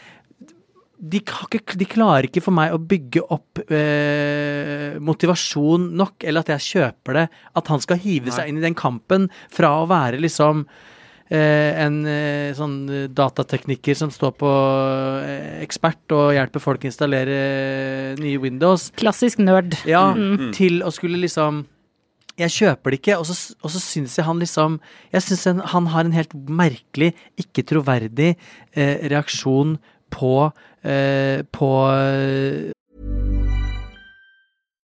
de, 0.97 1.21
har 1.29 1.51
ikke, 1.53 1.77
de 1.77 1.87
klarer 1.89 2.27
ikke 2.29 2.43
for 2.43 2.55
meg 2.55 2.73
å 2.73 2.81
bygge 2.81 3.23
opp 3.35 3.61
eh, 3.67 4.97
motivasjon 5.03 5.91
nok, 5.99 6.17
eller 6.25 6.45
at 6.45 6.55
jeg 6.55 6.67
kjøper 6.71 7.19
det. 7.19 7.25
At 7.61 7.71
han 7.71 7.83
skal 7.83 8.01
hive 8.01 8.33
seg 8.33 8.49
inn 8.49 8.59
i 8.59 8.65
den 8.65 8.77
kampen 8.77 9.29
fra 9.53 9.75
å 9.81 9.89
være 9.91 10.21
liksom 10.23 10.65
en 11.33 12.01
eh, 12.05 12.51
sånn 12.53 13.07
datatekniker 13.17 13.97
som 13.97 14.11
står 14.13 14.35
på 14.37 14.49
eh, 15.25 15.63
ekspert 15.65 16.13
og 16.13 16.35
hjelper 16.37 16.61
folk 16.61 16.85
å 16.85 16.89
installere 16.91 17.37
eh, 17.37 18.11
nye 18.21 18.41
Windows, 18.43 18.91
Klassisk 18.99 19.41
nerd. 19.41 19.73
ja, 19.89 20.11
til 20.53 20.83
å 20.85 20.93
skulle 20.93 21.17
liksom 21.23 21.63
jeg 22.35 22.51
kjøper 22.51 22.91
det 22.91 22.97
ikke, 22.99 23.17
og 23.21 23.27
så, 23.29 23.55
og 23.63 23.71
så 23.71 23.79
syns 23.79 24.17
jeg 24.19 24.27
han 24.27 24.41
liksom 24.41 24.79
Jeg 25.13 25.23
syns 25.23 25.45
han, 25.71 25.85
har 25.93 26.03
en 26.03 26.15
helt 26.15 26.33
merkelig, 26.35 27.13
ikke 27.39 27.63
troverdig 27.63 28.33
eh, 28.75 29.05
reaksjon 29.07 29.77
på 30.11 30.33
eh, 30.83 31.45
På 31.55 31.69
eh, 31.95 32.73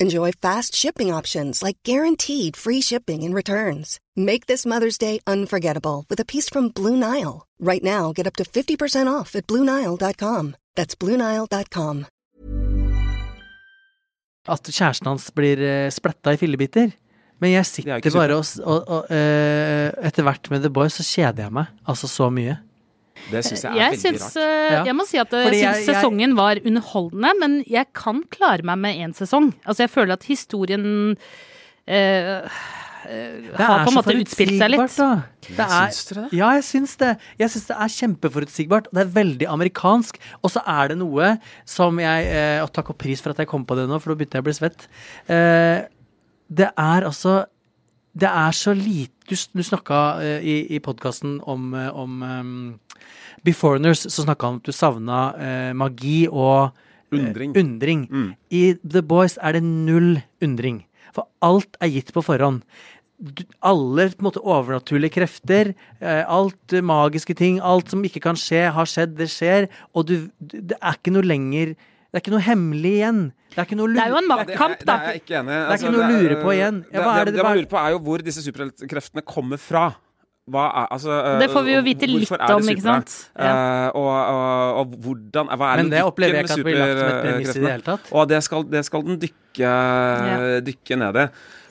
Enjoy 0.00 0.32
fast 0.32 0.74
shipping 0.74 1.12
options 1.12 1.62
like 1.62 1.76
guaranteed 1.84 2.56
free 2.56 2.80
shipping 2.80 3.22
and 3.22 3.34
returns. 3.34 4.00
Make 4.16 4.46
this 4.46 4.64
Mother's 4.64 4.98
Day 4.98 5.20
unforgettable 5.26 6.04
with 6.08 6.18
a 6.20 6.24
piece 6.24 6.48
from 6.48 6.70
Blue 6.70 6.96
Nile. 6.96 7.46
Right 7.60 7.84
now, 7.84 8.12
get 8.12 8.26
up 8.26 8.36
to 8.36 8.44
50% 8.44 9.06
off 9.06 9.36
at 9.36 9.46
BlueNile.com. 9.46 10.56
That's 10.74 10.94
BlueNile.com. 10.94 12.06
at 14.48 14.70
kjæresten 14.72 15.06
hans 15.06 15.28
blir 15.36 15.60
eh, 15.60 15.90
spletta 15.92 16.32
i 16.34 16.40
fillebiter. 16.40 16.90
Men 17.40 17.54
jeg 17.54 17.60
er 17.60 17.68
sitter 17.68 18.16
bare 18.16 18.36
og, 18.36 18.44
og, 18.64 18.88
og 18.88 19.06
uh, 19.08 20.06
Etter 20.06 20.26
hvert 20.26 20.50
med 20.52 20.60
The 20.60 20.70
Boys 20.72 20.98
så 20.98 21.04
kjeder 21.06 21.46
jeg 21.46 21.54
meg 21.56 21.70
altså 21.88 22.08
så 22.10 22.28
mye. 22.28 22.58
Det 23.30 23.44
syns 23.46 23.62
jeg 23.62 23.70
er 23.72 23.76
Jeg 23.80 23.92
veldig 23.92 24.00
syns 24.06 24.26
rart. 24.26 24.36
eh, 24.72 24.84
Jeg 24.90 24.94
må 24.96 25.06
si 25.06 25.18
at 25.18 25.30
jeg 25.30 25.46
Fordi 25.46 25.60
syns 25.60 25.62
jeg- 25.62 25.86
jeg- 25.86 25.94
sesongen 25.96 26.36
var 26.36 26.56
underholdende, 26.64 27.32
men 27.40 27.64
jeg 27.66 27.86
kan 27.94 28.22
klare 28.30 28.62
meg 28.64 28.78
med 28.78 28.96
én 28.96 29.14
sesong. 29.14 29.52
Altså, 29.66 29.78
jeg 29.86 29.90
føler 29.90 30.12
at 30.12 30.24
historien 30.24 31.16
eh, 31.86 32.42
Det 33.04 33.56
har 33.56 33.80
er 33.80 33.84
på 33.86 33.90
en 33.90 33.96
måte 33.96 34.14
utspilt 34.20 34.58
seg 34.60 34.70
litt. 34.70 34.96
da. 34.96 35.22
Det 35.40 35.58
er, 35.58 35.88
Syns 35.90 36.04
dere 36.10 36.24
det? 36.28 36.32
Ja, 36.38 36.50
jeg 36.58 36.62
syns 36.68 36.96
det. 37.00 37.18
Jeg 37.40 37.48
syns 37.50 37.66
det 37.70 37.76
er 37.76 37.94
kjempeforutsigbart. 37.96 38.90
Det 38.92 39.00
er 39.06 39.14
veldig 39.14 39.46
amerikansk. 39.48 40.18
Og 40.44 40.50
så 40.52 40.62
er 40.66 40.88
det 40.88 40.98
noe 40.98 41.38
som 41.64 41.96
jeg 41.98 42.26
eh, 42.26 42.60
Og 42.62 42.72
takk 42.72 42.90
og 42.90 42.98
pris 42.98 43.20
for 43.20 43.30
at 43.30 43.38
jeg 43.38 43.48
kom 43.48 43.64
på 43.64 43.74
det 43.76 43.88
nå, 43.88 43.98
for 44.00 44.14
da 44.14 44.18
begynte 44.20 44.36
jeg 44.38 44.44
å 44.44 44.48
bli 44.50 44.58
svett. 44.58 44.86
Eh, 45.28 45.86
det 46.52 46.68
er 46.76 47.02
altså 47.08 47.46
Det 48.12 48.28
er 48.28 48.52
så 48.56 48.74
lite 48.74 49.14
Du, 49.30 49.36
du 49.54 49.62
snakka 49.62 49.98
uh, 50.18 50.42
i, 50.42 50.64
i 50.74 50.80
podkasten 50.82 51.38
om, 51.46 51.68
eh, 51.78 51.90
om 51.94 52.22
um, 52.22 52.78
Beforeigners, 53.46 54.02
så 54.10 54.24
snakka 54.24 54.48
han 54.48 54.56
om 54.56 54.60
at 54.60 54.66
du 54.66 54.74
savna 54.74 55.18
uh, 55.38 55.72
magi 55.78 56.24
og 56.26 56.72
eh, 57.12 57.18
Undring. 57.20 57.54
undring. 57.54 58.00
Mm. 58.10 58.32
I 58.50 58.62
The 58.82 59.02
Boys 59.06 59.38
er 59.38 59.54
det 59.54 59.62
null 59.62 60.18
undring. 60.42 60.84
For 61.14 61.28
alt 61.46 61.78
er 61.80 61.92
gitt 61.94 62.10
på 62.14 62.22
forhånd. 62.26 62.64
Du, 63.20 63.44
alle 63.62 64.08
på 64.10 64.22
en 64.24 64.28
måte 64.30 64.42
overnaturlige 64.42 65.14
krefter, 65.18 65.74
eh, 66.00 66.22
alt 66.26 66.72
eh, 66.74 66.82
magiske 66.82 67.34
ting, 67.38 67.60
alt 67.62 67.90
som 67.92 68.02
ikke 68.02 68.22
kan 68.24 68.38
skje, 68.38 68.66
har 68.74 68.90
skjedd, 68.90 69.14
det 69.18 69.30
skjer. 69.30 69.68
Og 69.94 70.06
du, 70.10 70.14
du 70.38 70.58
Det 70.58 70.78
er 70.80 70.98
ikke 70.98 71.14
noe 71.14 71.26
lenger 71.26 71.76
Det 72.10 72.18
er 72.18 72.22
ikke 72.24 72.32
noe 72.34 72.42
hemmelig 72.42 72.90
igjen. 72.98 73.18
Det 73.54 73.58
er 73.58 73.66
ikke 73.68 73.76
noe 73.78 73.94
Det 73.94 74.02
er 74.02 74.08
jo 74.10 74.16
en 74.18 74.24
lure- 74.26 74.44
Det 74.46 74.54
er, 74.54 74.58
maktkamp, 74.58 74.78
det 74.80 74.86
da. 74.86 74.94
er 74.98 75.12
jeg 75.14 75.20
ikke 75.22 75.34
enig 75.40 75.50
i. 75.54 75.58
Det 75.60 75.70
er 75.70 75.78
ikke 75.80 75.92
noe 75.94 76.02
å 76.02 76.10
lure 76.10 76.36
på 76.42 76.54
igjen. 76.56 76.78
Ja, 76.90 76.90
det, 76.90 77.04
hva 77.06 77.12
er 77.14 77.24
det, 77.24 77.26
det- 77.30 77.34
det 77.38 77.42
man 77.44 77.52
er- 77.52 77.60
lurer 77.60 77.70
på, 77.70 77.78
er 77.86 77.90
jo 77.94 77.98
hvor 78.00 78.18
disse 78.26 78.42
superheltkreftene 78.42 79.22
kommer 79.24 79.58
fra. 79.58 79.84
Hva 80.50 80.64
er, 80.74 80.86
altså, 80.90 81.10
eh, 81.22 81.38
Det 81.38 81.50
får 81.50 81.62
vi 81.64 81.72
jo 81.76 81.82
vite 81.86 82.06
litt 82.10 82.30
om, 82.32 82.62
ikke 82.72 82.82
sant? 82.82 83.30
Uh, 83.38 83.90
og, 83.94 84.10
og, 84.10 84.78
og 84.80 84.94
hvordan 84.98 85.46
Hva 85.46 85.66
er 85.70 85.76
Men 85.76 85.90
det 85.90 86.02
opplever 86.02 86.34
jeg 86.34 86.44
ikke 86.48 86.58
at 86.58 86.64
blir 86.66 86.78
lagt 86.80 86.98
som 86.98 87.06
et 87.06 87.22
premiss 87.22 87.50
i 87.56 87.60
det 87.60 87.70
hele 87.70 87.82
tatt. 87.86 88.08
Og 88.10 88.28
det 88.28 88.42
skal, 88.42 88.64
det 88.64 88.84
skal 88.84 89.02
den 89.06 89.18
dykke, 89.22 89.70
dykke 90.66 90.98
ned 90.98 91.16
i. 91.22 91.26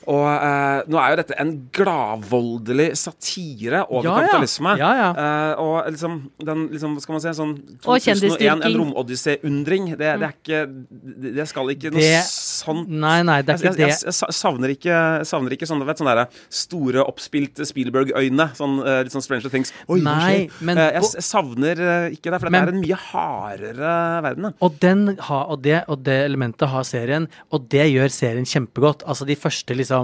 Og 0.06 0.26
eh, 0.32 0.82
nå 0.88 0.96
er 1.00 1.10
jo 1.12 1.16
dette 1.20 1.36
en 1.42 1.50
gladvoldelig 1.76 2.88
satire 2.98 3.82
over 3.90 4.04
Ja, 4.06 4.14
ja. 4.14 4.26
kapitalisme. 4.28 4.72
Ja, 4.80 4.90
ja. 4.96 5.10
Eh, 5.12 5.60
og 5.60 5.90
liksom 5.92 6.30
den 6.40 6.68
liksom, 6.72 6.94
hva 6.96 7.02
skal 7.04 7.16
man 7.16 7.20
si, 7.24 7.32
sånn 7.36 7.52
Og 7.58 7.84
2001, 7.84 7.90
en 7.90 8.00
kjendisdyrking. 8.06 8.78
romodyssé-undring. 8.80 9.88
Det, 9.90 9.98
det 9.98 10.28
er 10.28 10.34
ikke 10.34 10.60
det, 10.90 11.34
det 11.36 11.46
skal 11.50 11.72
ikke 11.74 11.92
noe 11.92 12.00
Det- 12.00 12.24
sånt 12.30 12.88
Nei, 12.90 13.22
nei, 13.26 13.40
det 13.42 13.54
er 13.54 13.58
jeg, 13.58 13.72
ikke 13.74 13.80
jeg, 13.80 13.90
det. 13.90 14.04
jeg, 14.06 14.14
sa- 14.14 14.30
savner 14.34 14.72
ikke, 14.74 14.94
jeg 15.20 15.26
savner 15.30 15.56
ikke 15.56 15.68
sånne, 15.70 15.86
vet, 15.88 16.00
sånne 16.00 16.16
der 16.20 16.40
store, 16.50 17.04
oppspilte 17.06 17.66
Spielberg-øyne. 17.68 18.48
Sånn, 18.58 18.78
eh, 18.86 19.02
litt 19.04 19.12
sånn 19.14 19.22
Stranger 19.24 19.50
Things. 19.52 19.72
Oi, 19.88 20.00
hva 20.00 20.16
Nei, 20.16 20.32
skjer? 20.48 20.62
men 20.66 20.78
Eh, 20.78 20.90
jeg, 20.94 21.02
på- 21.02 21.14
jeg 21.14 21.26
savner 21.28 21.80
eh, 21.80 22.10
ikke 22.16 22.30
det, 22.32 22.40
for 22.40 22.50
Men- 22.50 22.64
det 22.66 22.74
er 22.74 22.76
en 22.76 22.82
mye 22.86 22.98
hardere 23.10 24.22
verden. 24.24 24.42
da. 24.42 24.52
Og, 24.62 24.78
den 24.80 25.16
ha, 25.28 25.40
og, 25.44 25.62
det, 25.62 25.84
og 25.88 26.02
det 26.06 26.18
elementet 26.30 26.68
har 26.68 26.82
serien, 26.88 27.28
og 27.52 27.68
det 27.68 27.86
gjør 27.92 28.10
serien 28.10 28.44
kjempegodt. 28.48 29.02
Altså 29.06 29.26
de 29.26 29.36
første 29.36 29.74
liksom 29.76 29.99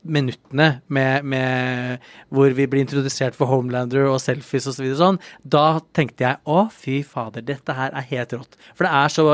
minuttene 0.00 0.80
med, 0.88 1.26
med 1.28 2.06
hvor 2.32 2.52
vi 2.56 2.66
blir 2.70 2.84
introdusert 2.84 3.36
for 3.36 3.50
Homelander 3.50 4.08
og 4.08 4.20
selfies 4.22 4.68
og 4.70 4.78
så 4.78 4.92
sånn, 4.96 5.20
da 5.44 5.80
tenkte 5.96 6.24
jeg 6.24 6.40
å, 6.48 6.62
fy 6.72 7.00
fader, 7.04 7.44
dette 7.44 7.76
her 7.76 7.92
er 7.92 8.08
helt 8.12 8.32
rått. 8.38 8.56
For 8.72 8.88
det 8.88 8.94
er 8.96 9.12
så 9.12 9.26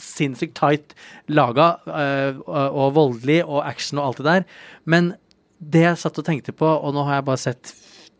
sinnssykt 0.00 0.56
tight 0.58 0.94
laga 1.30 1.74
øh, 1.86 2.40
og 2.48 2.94
voldelig 2.96 3.42
og 3.44 3.60
action 3.66 4.00
og 4.00 4.08
alt 4.08 4.22
det 4.22 4.30
der. 4.30 4.46
Men 4.90 5.12
det 5.58 5.84
jeg 5.84 6.00
satt 6.00 6.18
og 6.20 6.26
tenkte 6.26 6.54
på, 6.56 6.66
og 6.66 6.96
nå 6.96 7.04
har 7.06 7.20
jeg 7.20 7.28
bare 7.28 7.44
sett 7.44 7.74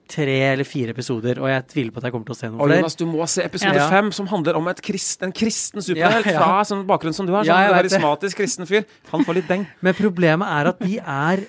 tre 0.09 0.35
eller 0.53 0.65
fire 0.69 0.91
episoder, 0.93 1.39
og 1.41 1.49
jeg 1.49 1.65
tviler 1.73 1.91
på 1.95 1.99
at 2.03 2.05
jeg 2.09 2.13
kommer 2.13 2.27
til 2.29 2.35
å 2.35 2.39
se 2.39 2.49
noen 2.51 2.61
flere. 2.61 2.77
Jonas, 2.83 2.97
du 3.01 3.05
må 3.09 3.27
se 3.31 3.43
episode 3.47 3.75
Ja. 3.79 3.89
fem, 3.89 4.11
som 4.13 4.27
handler 4.29 4.57
om 4.59 4.69
et 4.69 4.83
krist, 4.85 5.23
en 5.23 5.33
kristen 5.33 5.81
superhelt 5.81 6.27
Ja, 6.27 6.33
ja. 6.33 6.41
fra 6.43 6.61
sånn 6.69 6.85
bakgrunn 6.87 7.15
som 7.17 7.27
du 7.27 7.33
har. 7.33 7.45
Ja, 7.45 7.57
Sånn 7.69 7.79
karismatisk 7.79 8.37
kristen 8.37 8.67
fyr. 8.69 8.85
Han 9.13 9.25
får 9.25 9.35
litt 9.41 9.49
deng. 9.49 9.67
Men 9.81 9.95
problemet 9.95 10.47
er 10.47 10.69
at 10.75 10.79
de 10.85 10.99
er 11.01 11.47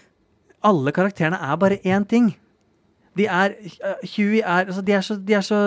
Alle 0.65 0.91
karakterene 0.91 1.37
er 1.41 1.57
bare 1.61 1.77
én 1.83 2.07
ting. 2.07 2.31
De 3.15 3.27
er 3.27 3.53
uh, 3.83 3.93
Huey 4.15 4.39
er 4.41 4.65
altså, 4.65 4.81
de, 4.83 4.91
er 4.93 5.01
så, 5.01 5.15
de 5.23 5.33
er 5.33 5.41
så 5.45 5.59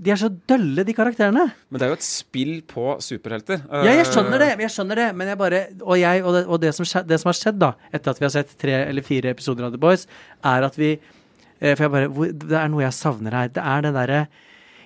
De 0.00 0.10
er 0.12 0.16
så 0.16 0.28
dølle, 0.46 0.84
de 0.86 0.92
karakterene. 0.94 1.52
Men 1.70 1.78
det 1.78 1.82
er 1.86 1.90
jo 1.90 1.96
et 1.98 2.04
spill 2.06 2.60
på 2.62 2.98
superhelter. 3.02 3.62
Ja, 3.70 3.94
jeg 3.96 4.06
skjønner 4.06 4.38
det, 4.38 4.50
jeg 4.60 4.70
skjønner 4.70 4.96
det, 4.96 5.08
men 5.16 5.28
jeg 5.28 5.38
bare 5.38 5.62
Og, 5.82 5.96
jeg, 5.98 6.22
og, 6.24 6.34
det, 6.34 6.44
og 6.46 6.60
det, 6.60 6.74
som, 6.74 6.84
skje- 6.84 7.06
det 7.06 7.18
som 7.20 7.28
har 7.28 7.38
skjedd, 7.40 7.58
da, 7.58 7.72
etter 7.92 8.10
at 8.10 8.18
vi 8.20 8.24
har 8.24 8.30
sett 8.30 8.54
tre 8.58 8.76
eller 8.88 9.02
fire 9.02 9.30
episoder 9.34 9.64
av 9.66 9.72
The 9.72 9.78
Boys, 9.82 10.06
er 10.44 10.62
at 10.68 10.76
vi 10.78 10.92
eh, 10.94 11.16
For 11.60 11.84
jeg 11.84 11.92
bare 11.92 12.08
hvor, 12.08 12.30
Det 12.32 12.56
er 12.56 12.70
noe 12.72 12.86
jeg 12.86 12.96
savner 12.96 13.36
her. 13.36 13.50
Det 13.52 13.62
er 13.62 13.82
det 13.84 13.92
derre 13.96 14.20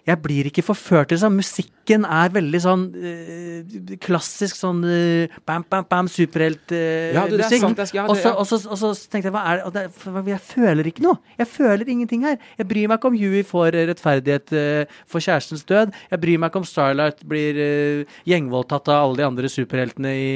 jeg 0.07 0.21
blir 0.23 0.45
ikke 0.51 0.63
forført 0.67 1.09
til 1.09 1.17
det. 1.17 1.23
sånn. 1.23 1.37
Musikken 1.39 2.05
er 2.05 2.29
veldig 2.35 2.61
sånn 2.61 2.83
øh, 2.93 3.97
klassisk 4.05 4.57
sånn 4.59 4.83
øh, 4.85 5.33
bam, 5.49 5.65
bam, 5.71 5.87
bam, 5.89 6.09
superheltmusikk. 6.13 7.15
Ja, 7.15 7.25
er 7.25 7.39
jeg 7.41 7.61
skal- 7.89 7.95
ja, 7.95 8.05
og, 8.05 8.17
så- 8.17 8.29
ja. 8.29 8.35
og, 8.35 8.53
og 8.75 8.79
så 8.83 8.91
tenkte 9.09 9.31
jeg 9.31 9.33
hva 9.33 9.45
er 9.49 9.71
det, 9.71 9.85
Jeg 10.29 10.41
føler 10.41 10.85
ikke 10.91 11.03
noe. 11.03 11.19
Jeg 11.39 11.49
føler 11.49 11.89
ingenting 11.89 12.23
her. 12.25 12.37
Jeg 12.59 12.69
bryr 12.69 12.89
meg 12.89 12.99
ikke 12.99 13.07
om 13.13 13.17
Huey 13.19 13.43
får 13.43 13.73
rettferdighet 13.89 14.53
øh, 14.53 14.85
for 15.07 15.21
kjærestens 15.21 15.65
død. 15.65 15.93
Jeg 16.11 16.21
bryr 16.21 16.39
meg 16.39 16.51
ikke 16.53 16.61
om 16.63 16.65
Starlight 16.69 17.25
blir 17.27 17.55
øh, 17.57 18.05
gjengvoldtatt 18.29 18.89
av 18.93 19.09
alle 19.09 19.17
de 19.23 19.25
andre 19.27 19.49
superheltene 19.49 20.13
i, 20.13 20.31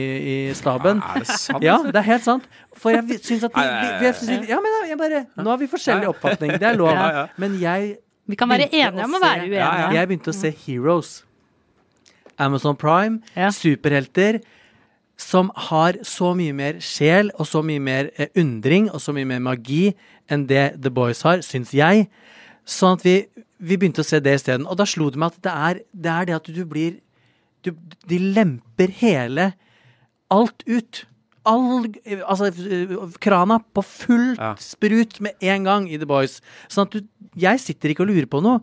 i 0.49 0.55
staben. 0.55 1.03
Er 1.05 1.19
det 1.25 1.29
sant? 1.29 1.63
Ja, 1.63 1.79
det 1.85 1.97
er 1.97 2.09
helt 2.09 2.25
sant. 2.25 2.49
For 2.79 2.91
jeg 2.95 3.21
syns 3.23 3.45
at 3.45 3.53
vi, 3.53 3.63
vi, 4.01 4.13
vi, 4.41 4.49
Ja, 4.49 4.61
men 4.63 4.77
jeg 4.89 4.99
bare 5.01 5.25
Nå 5.37 5.51
har 5.51 5.59
vi 5.59 5.67
forskjellig 5.67 6.07
Ja, 6.07 6.13
ja. 6.13 6.15
oppfatning. 6.15 6.53
Det 6.59 6.69
er 6.73 6.77
lov. 6.79 6.93
Ja, 6.95 7.09
ja. 7.21 7.27
Men 7.37 7.59
jeg 7.61 7.97
Vi 8.29 8.37
kan 8.37 8.51
være 8.51 8.69
enige 8.69 9.07
om 9.07 9.17
å 9.17 9.23
være 9.23 9.47
uenige. 9.47 9.59
Ja, 9.63 9.73
ja. 9.87 9.89
Jeg 9.97 10.11
begynte 10.11 10.33
å 10.35 10.37
se 10.37 10.53
Heroes. 10.67 11.13
Amazon 12.39 12.77
Prime. 12.79 13.23
Ja. 13.35 13.51
Superhelter 13.55 14.41
som 15.19 15.51
har 15.69 15.99
så 16.07 16.31
mye 16.39 16.55
mer 16.55 16.79
sjel 16.85 17.33
og 17.35 17.49
så 17.51 17.65
mye 17.67 17.83
mer 17.83 18.13
eh, 18.15 18.31
undring 18.39 18.87
og 18.93 19.03
så 19.03 19.15
mye 19.17 19.27
mer 19.27 19.43
magi 19.43 19.91
enn 20.31 20.47
det 20.47 20.77
The 20.79 20.93
Boys 20.95 21.25
har, 21.27 21.43
syns 21.43 21.73
jeg. 21.75 22.07
Sånn 22.69 22.99
at 22.99 23.05
vi, 23.07 23.17
vi 23.59 23.79
begynte 23.81 24.05
å 24.05 24.07
se 24.07 24.21
det 24.23 24.37
isteden. 24.39 24.69
Og 24.69 24.79
da 24.79 24.87
slo 24.87 25.09
det 25.11 25.19
meg 25.19 25.35
at 25.35 25.43
det 25.43 25.55
er 25.55 25.81
det, 25.91 26.13
er 26.13 26.29
det 26.29 26.37
at 26.39 26.51
du 26.55 26.63
blir 26.69 27.01
du, 27.67 27.73
De 28.07 28.21
lemper 28.37 28.93
hele 29.01 29.53
alt 30.31 30.63
ut. 30.69 31.03
All 31.49 31.89
Altså 32.29 32.51
krana 33.25 33.61
på 33.75 33.85
fullt 33.87 34.43
sprut 34.63 35.19
med 35.25 35.49
en 35.55 35.65
gang 35.69 35.89
i 35.91 35.99
The 36.01 36.09
Boys. 36.09 36.41
Sånn 36.69 36.89
at 36.89 36.97
du 36.99 37.03
Jeg 37.39 37.61
sitter 37.63 37.93
ikke 37.93 38.05
og 38.05 38.13
lurer 38.13 38.29
på 38.31 38.43
noe. 38.45 38.61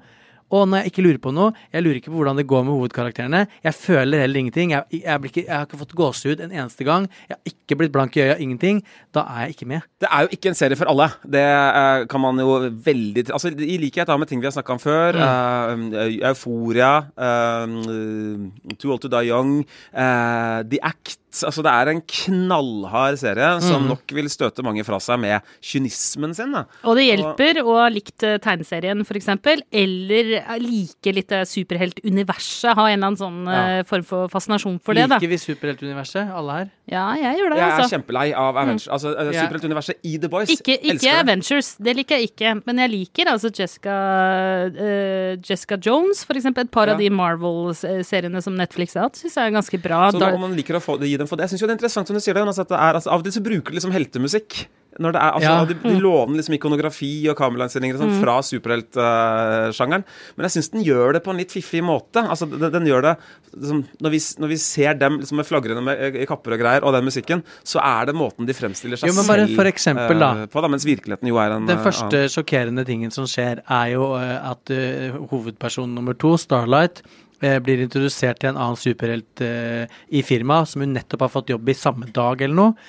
Og 0.56 0.70
når 0.70 0.84
jeg 0.84 0.94
ikke 0.94 1.06
lurer 1.06 1.22
på 1.22 1.34
noe, 1.36 1.54
jeg 1.74 1.84
lurer 1.84 2.00
ikke 2.00 2.12
på 2.14 2.20
hvordan 2.20 2.40
det 2.40 2.48
går 2.50 2.64
med 2.66 2.78
hovedkarakterene. 2.78 3.42
Jeg 3.66 3.78
føler 3.78 4.24
heller 4.24 4.42
ingenting. 4.42 4.72
Jeg, 4.76 5.02
jeg, 5.02 5.22
blir 5.22 5.34
ikke, 5.34 5.46
jeg 5.48 5.56
har 5.56 5.68
ikke 5.68 5.82
fått 5.82 5.96
gåsehud 6.00 6.44
en 6.46 6.54
eneste 6.54 6.88
gang. 6.88 7.10
Jeg 7.28 7.36
har 7.36 7.52
ikke 7.52 7.80
blitt 7.82 7.94
blank 7.96 8.16
i 8.16 8.24
øya, 8.24 8.38
ingenting. 8.44 8.82
Da 9.16 9.26
er 9.34 9.48
jeg 9.48 9.58
ikke 9.58 9.70
med. 9.74 9.88
Det 10.02 10.10
er 10.12 10.26
jo 10.26 10.38
ikke 10.38 10.52
en 10.52 10.58
serie 10.58 10.80
for 10.80 10.92
alle. 10.92 11.10
Det 11.36 11.44
uh, 11.44 12.06
kan 12.12 12.24
man 12.24 12.40
jo 12.40 12.58
veldig 12.86 13.26
Altså 13.36 13.52
I 13.52 13.78
likhet 13.82 14.12
med 14.16 14.30
ting 14.30 14.42
vi 14.42 14.48
har 14.48 14.56
snakka 14.56 14.76
om 14.76 14.82
før. 14.82 15.18
eh, 15.20 16.18
Euforia, 16.30 16.94
uh, 17.18 18.76
Too 18.80 18.94
Old 18.94 19.04
To 19.04 19.12
Die 19.12 19.30
Young, 19.30 19.60
eh, 19.92 20.64
The 20.72 20.80
Act. 20.82 21.20
Altså 21.44 21.64
Det 21.66 21.72
er 21.72 21.92
en 21.92 22.00
knallhard 22.08 23.18
serie 23.20 23.50
som 23.60 23.90
nok 23.90 24.14
vil 24.16 24.30
støte 24.32 24.64
mange 24.64 24.86
fra 24.88 25.02
seg 25.04 25.20
med 25.20 25.44
kynismen 25.60 26.36
sin. 26.38 26.54
da 26.56 26.64
Og 26.88 26.96
det 26.96 27.10
hjelper 27.10 27.60
å 27.66 27.76
ha 27.82 27.90
likt 27.92 28.24
tegneserien, 28.46 29.04
for 29.04 29.20
eksempel, 29.20 29.66
eller 29.68 30.38
like 30.62 31.14
litt 31.16 31.32
eh, 31.32 31.44
superheltuniverset. 31.50 32.76
Ha 32.78 32.86
en 32.90 32.98
eller 32.98 33.12
annen 33.12 33.20
sånn 33.20 33.40
ja. 33.50 33.84
form 33.88 34.06
for 34.08 34.32
fascinasjon 34.32 34.80
for 34.84 34.98
det. 34.98 35.08
Liker 35.10 35.32
vi 35.32 35.40
superheltuniverset, 35.42 36.32
alle 36.34 36.58
her? 36.60 36.70
Ja, 36.86 37.06
jeg 37.18 37.40
gjør 37.40 37.50
det, 37.54 37.58
Jeg 37.58 37.66
er 37.66 37.80
altså. 37.80 37.96
kjempelei 37.98 38.26
av 38.38 38.58
Avengers. 38.62 38.88
Altså 38.94 39.14
uh, 39.16 39.32
Superheltuniverset 39.34 40.06
i 40.06 40.18
The 40.22 40.30
Boys. 40.30 40.52
Ikke, 40.54 40.78
ikke 40.94 41.16
Avengers, 41.18 41.72
det. 41.82 41.96
Liker 41.98 42.20
jeg 42.20 42.30
ikke. 42.30 42.54
Men 42.68 42.84
jeg 42.84 42.94
liker 42.94 43.32
altså 43.32 43.50
Jessica, 43.50 43.96
uh, 44.70 45.32
Jessica 45.42 45.80
Jones, 45.82 46.24
for 46.28 46.38
eksempel. 46.38 46.66
Et 46.66 46.72
par 46.72 46.88
Ja. 46.88 46.94
av 46.94 47.00
de 47.02 47.10
Marvel-seriene 47.10 48.42
som 48.42 48.56
Netflix 48.56 48.94
har 48.94 49.10
hatt, 49.10 49.18
syns 49.18 49.36
jeg 49.36 49.50
er 49.50 49.56
ganske 49.58 49.82
bra. 49.82 50.12
Så 50.12 50.20
Da- 50.20 50.34
om 50.34 50.42
man 50.42 50.56
liker 50.56 50.76
å 50.78 50.82
få, 50.84 51.00
gi 51.02 51.18
dem 51.18 51.28
for 51.28 51.36
det 51.38 51.44
Jeg 51.46 51.58
synes 51.58 51.62
jo 51.62 51.68
det 51.68 51.74
er 51.74 51.78
interessant 51.78 52.08
som 52.08 52.16
du 52.16 52.20
sier 52.22 52.34
det, 52.34 52.42
Jonas, 52.42 52.60
at 52.60 52.70
det 52.70 52.78
er, 52.78 52.94
altså, 52.94 53.12
Av 53.12 53.20
og 53.20 53.24
til 53.24 53.34
så 53.34 53.44
bruker 53.44 53.72
de 53.72 53.80
liksom 53.80 53.92
heltemusikk. 53.92 54.68
Når 55.02 55.16
det 55.16 55.22
er, 55.22 55.32
altså, 55.38 55.52
Ja. 55.52 55.66
De, 55.66 55.76
de 55.84 55.96
låner 56.00 56.40
liksom 56.40 56.56
ikonografi 56.56 57.14
og 57.32 57.36
kamerainnstillinger 57.40 58.00
sånn 58.00 58.14
fra 58.22 58.38
superheltsjangeren. 58.46 60.06
Men 60.36 60.48
jeg 60.48 60.56
syns 60.56 60.72
den 60.72 60.86
gjør 60.86 61.18
det 61.18 61.24
på 61.26 61.34
en 61.34 61.42
litt 61.42 61.52
fiffig 61.52 61.84
måte. 61.84 62.24
Altså, 62.24 62.48
den, 62.48 62.70
den 62.72 62.88
gjør 62.88 63.10
det 63.10 63.16
liksom, 63.56 63.82
når, 64.04 64.14
vi, 64.14 64.22
når 64.44 64.52
vi 64.54 64.60
ser 64.62 65.00
dem 65.00 65.20
liksom, 65.22 65.40
med 65.42 65.48
flagrende 65.48 65.84
med 65.86 66.22
kapper 66.30 66.56
og 66.56 66.64
greier, 66.64 66.86
og 66.86 66.96
den 66.96 67.08
musikken, 67.08 67.44
så 67.68 67.82
er 67.84 68.10
det 68.10 68.16
måten 68.18 68.48
de 68.48 68.56
fremstiller 68.56 69.00
seg 69.00 69.12
Jo, 69.12 69.18
men 69.18 69.28
bare 69.28 69.46
selv 69.46 69.60
for 69.60 69.72
eksempel, 69.72 70.22
da. 70.22 70.32
uh, 70.46 70.48
på, 70.52 70.64
da. 70.64 70.72
Mens 70.72 70.88
virkeligheten 70.88 71.32
jo 71.32 71.40
er 71.42 71.58
en 71.58 71.70
Den 71.70 71.78
eh, 71.78 71.84
første 71.86 72.26
uh, 72.26 72.32
sjokkerende 72.32 72.86
tingen 72.88 73.14
som 73.14 73.28
skjer, 73.30 73.62
er 73.64 73.92
jo 73.94 74.14
eh, 74.20 74.50
at 74.52 74.74
hovedperson 75.32 75.94
nummer 75.96 76.18
to, 76.18 76.36
Starlight, 76.40 77.04
blir 77.36 77.82
introdusert 77.84 78.40
til 78.42 78.54
en 78.54 78.58
annen 78.58 78.78
superhelt 78.80 79.42
i 79.44 80.22
firmaet, 80.26 80.70
som 80.72 80.82
hun 80.82 80.94
nettopp 80.96 81.26
har 81.26 81.32
fått 81.34 81.52
jobb 81.52 81.68
i 81.70 81.76
samme 81.78 82.08
dag 82.16 82.42
eller 82.42 82.56
noe. 82.56 82.88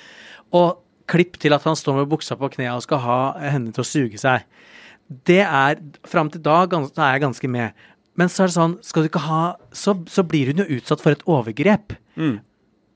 Og 0.55 0.86
klipp 1.09 1.37
til 1.41 1.55
at 1.55 1.65
han 1.67 1.77
står 1.77 2.01
med 2.01 2.09
buksa 2.11 2.37
på 2.39 2.49
knærne 2.55 2.77
og 2.77 2.85
skal 2.85 3.03
ha 3.03 3.19
henne 3.41 3.73
til 3.75 3.83
å 3.83 3.87
suge 3.87 4.21
seg. 4.21 4.47
Det 5.07 5.43
er 5.43 5.79
Fram 6.07 6.31
til 6.31 6.43
da 6.43 6.65
gans, 6.69 6.91
er 6.97 7.15
jeg 7.15 7.23
ganske 7.23 7.51
med. 7.51 7.85
Men 8.17 8.31
så 8.33 8.43
er 8.43 8.49
det 8.49 8.57
sånn, 8.57 8.75
skal 8.83 9.05
du 9.05 9.11
ikke 9.11 9.27
ha 9.27 9.43
Så, 9.71 9.93
så 10.09 10.25
blir 10.27 10.51
hun 10.51 10.63
jo 10.63 10.79
utsatt 10.79 11.03
for 11.03 11.15
et 11.15 11.23
overgrep. 11.29 11.95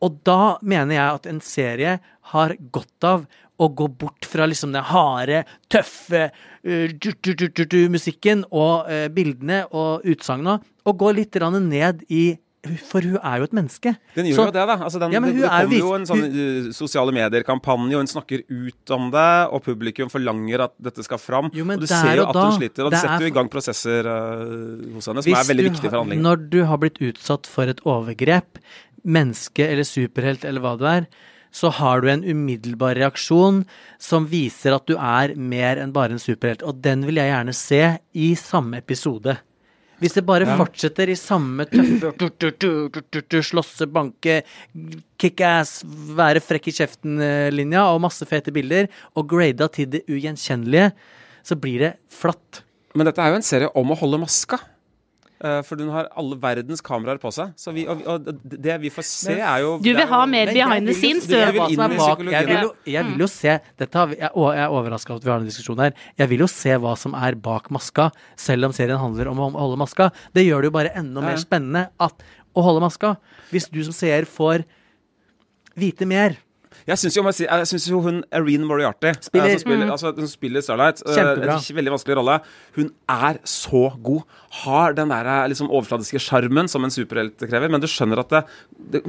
Og 0.01 0.17
da 0.25 0.57
mener 0.65 0.97
jeg 0.97 1.19
at 1.19 1.29
en 1.29 1.41
serie 1.45 1.97
har 2.33 2.55
godt 2.73 3.05
av 3.05 3.25
å 3.61 3.67
gå 3.69 3.85
bort 4.01 4.25
fra 4.25 4.47
liksom 4.49 4.71
den 4.73 4.87
harde, 4.89 5.43
tøffe 5.69 6.23
uh, 6.31 6.87
du, 6.89 7.11
du, 7.21 7.33
du, 7.35 7.45
du, 7.47 7.65
du, 7.69 7.77
musikken 7.93 8.41
og 8.49 8.89
uh, 8.89 9.05
bildene 9.13 9.63
og 9.69 10.07
utsagnene, 10.09 10.57
og 10.89 10.97
gå 10.97 11.11
litt 11.13 11.37
ned 11.37 12.01
i 12.09 12.23
For 12.61 13.01
hun 13.01 13.15
er 13.17 13.39
jo 13.41 13.45
et 13.47 13.53
menneske. 13.57 13.95
Den 14.13 14.27
gjør 14.29 14.35
Så- 14.35 14.45
jo 14.45 14.51
det, 14.53 14.65
da. 14.69 14.75
Altså, 14.77 14.99
den, 15.01 15.11
Ja, 15.15 15.19
det, 15.19 15.33
det 15.33 15.43
er 15.45 15.63
kommer 15.65 15.77
jo 15.79 15.93
en 15.95 16.05
sånn 16.05 16.21
hun, 16.21 16.73
sosiale 16.73 17.11
medier-kampanje, 17.11 17.95
og 17.95 18.03
hun 18.03 18.11
snakker 18.11 18.43
ut 18.45 18.91
om 18.93 19.09
det, 19.09 19.49
og 19.49 19.63
publikum 19.65 20.11
forlanger 20.13 20.65
at 20.67 20.73
dette 20.77 21.03
skal 21.03 21.17
fram. 21.17 21.49
Jo, 21.53 21.65
og 21.65 21.79
du 21.81 21.87
ser 21.87 22.17
jo 22.17 22.27
at 22.27 22.33
da, 22.37 22.45
hun 22.45 22.59
sliter, 22.59 22.85
og 22.85 22.91
det 22.91 23.01
det 23.01 23.01
er 23.01 23.07
setter 23.07 23.25
jo 23.25 23.31
i 23.33 23.35
gang 23.39 23.49
prosesser 23.49 24.05
uh, 24.05 24.93
hos 24.93 25.09
henne 25.09 25.23
som 25.25 25.33
er 25.33 25.49
veldig 25.49 25.67
viktige 25.71 25.89
for 25.89 26.03
handlingen. 26.03 26.21
Når 26.21 26.49
du 26.53 26.63
har 26.69 26.77
blitt 26.77 27.01
utsatt 27.01 27.49
for 27.49 27.63
et 27.65 27.81
overgrep, 27.81 28.61
menneske 29.03 29.65
eller 29.65 29.83
superhelt 29.83 30.45
eller 30.45 30.61
hva 30.61 30.77
du 30.77 30.85
er, 30.85 31.07
så 31.51 31.71
har 31.73 32.01
du 32.01 32.07
en 32.07 32.23
umiddelbar 32.23 32.95
reaksjon 32.95 33.65
som 33.99 34.27
viser 34.31 34.75
at 34.77 34.85
du 34.85 34.95
er 34.95 35.33
mer 35.35 35.81
enn 35.81 35.91
bare 35.91 36.15
en 36.15 36.21
superhelt. 36.21 36.61
Og 36.63 36.79
den 36.81 37.05
vil 37.07 37.19
jeg 37.19 37.33
gjerne 37.33 37.55
se 37.57 37.81
i 38.13 38.35
samme 38.39 38.77
episode. 38.77 39.39
Hvis 40.01 40.15
det 40.17 40.23
bare 40.25 40.47
fortsetter 40.57 41.11
i 41.13 41.17
samme 41.19 41.67
tøffe 41.69 43.41
slåsse, 43.51 43.85
banke, 43.91 44.39
kickass, 45.21 45.81
være 46.17 46.41
frekk 46.41 46.71
i 46.71 46.75
kjeften-linja 46.79 47.85
og 47.91 48.01
masse 48.07 48.25
fete 48.29 48.53
bilder, 48.55 48.89
og 49.13 49.29
grada 49.29 49.69
til 49.69 49.91
det 49.93 50.01
ugjenkjennelige, 50.09 50.89
så 51.45 51.57
blir 51.57 51.85
det 51.85 51.93
flatt. 52.13 52.63
Men 52.97 53.07
dette 53.07 53.21
er 53.23 53.31
jo 53.31 53.39
en 53.39 53.45
serie 53.45 53.71
om 53.77 53.93
å 53.93 53.99
holde 54.01 54.19
maska. 54.23 54.59
Uh, 55.41 55.63
for 55.65 55.79
hun 55.81 55.89
har 55.89 56.05
alle 56.13 56.35
verdens 56.37 56.83
kameraer 56.85 57.17
på 57.17 57.31
seg. 57.33 57.55
Så 57.57 57.71
vi, 57.73 57.87
og, 57.89 58.03
og 58.05 58.27
det 58.45 58.75
vi 58.83 58.91
får 58.93 59.05
se, 59.09 59.33
er 59.39 59.63
jo 59.63 59.71
Du 59.81 59.87
vil 59.89 60.05
ha 60.05 60.19
jo- 60.21 60.29
mer 60.29 60.51
behind 60.53 60.85
the 60.85 60.93
scenes, 60.93 61.25
du. 61.25 61.33
Jeg 61.33 61.55
vil 61.55 61.73
inn 61.73 61.81
er 61.81 61.95
i 61.95 62.35
Jeg 62.35 62.45
vil 62.45 62.61
jo, 62.67 62.69
jeg 62.93 63.05
vil 63.07 63.23
jo 63.23 63.29
se 63.31 63.55
dette 63.81 63.97
har 63.97 64.11
vi, 64.11 64.19
jeg, 64.19 64.29
jeg 64.29 64.61
er 64.67 64.75
overraska 64.77 65.15
over 65.15 65.17
at 65.23 65.25
vi 65.25 65.31
har 65.33 65.41
en 65.41 65.49
diskusjon 65.49 65.81
her. 65.81 65.95
Jeg 66.21 66.29
vil 66.29 66.43
jo 66.45 66.49
se 66.51 66.77
hva 66.83 66.93
som 66.97 67.17
er 67.17 67.39
bak 67.47 67.71
maska, 67.73 68.11
selv 68.37 68.69
om 68.69 68.75
serien 68.77 69.01
handler 69.01 69.31
om 69.33 69.41
å 69.47 69.49
holde 69.55 69.81
maska. 69.81 70.11
Det 70.35 70.45
gjør 70.45 70.61
det 70.61 70.69
jo 70.69 70.77
bare 70.77 70.93
enda 71.01 71.25
mer 71.25 71.41
spennende 71.41 71.87
at, 71.97 72.21
å 72.53 72.61
holde 72.61 72.85
maska. 72.85 73.15
Hvis 73.49 73.65
du 73.73 73.81
som 73.87 73.95
seer 73.97 74.29
får 74.29 74.61
vite 75.73 76.05
mer. 76.05 76.37
Jeg 76.87 76.97
syns 76.97 77.17
jo, 77.17 77.23
jo 77.91 78.01
hun 78.03 78.21
Irene 78.33 78.65
Moriarty 78.67 79.13
Spiller. 79.21 79.49
eh, 79.51 79.57
som 79.57 79.65
spiller, 79.65 79.91
altså, 79.91 80.13
Hun 80.15 80.27
spiller 80.27 80.61
Starlight. 80.65 81.01
eh, 81.05 81.15
Kjempebra. 81.15 81.57
en 81.57 81.77
veldig 81.77 81.93
vanskelig 81.95 82.17
rolle. 82.17 82.39
Hun 82.75 82.91
er 83.09 83.39
så 83.45 83.83
god. 84.01 84.23
Har 84.63 84.93
den 84.93 85.09
der 85.09 85.25
eh, 85.25 85.47
liksom, 85.51 85.69
overfladiske 85.69 86.19
sjarmen 86.19 86.67
som 86.67 86.83
en 86.83 86.91
superhelt 86.91 87.37
krever. 87.37 87.69
Men 87.69 87.81
du 87.81 87.87
skjønner 87.87 88.19
at 88.19 88.29
det, 88.29 88.43
det, 88.91 89.03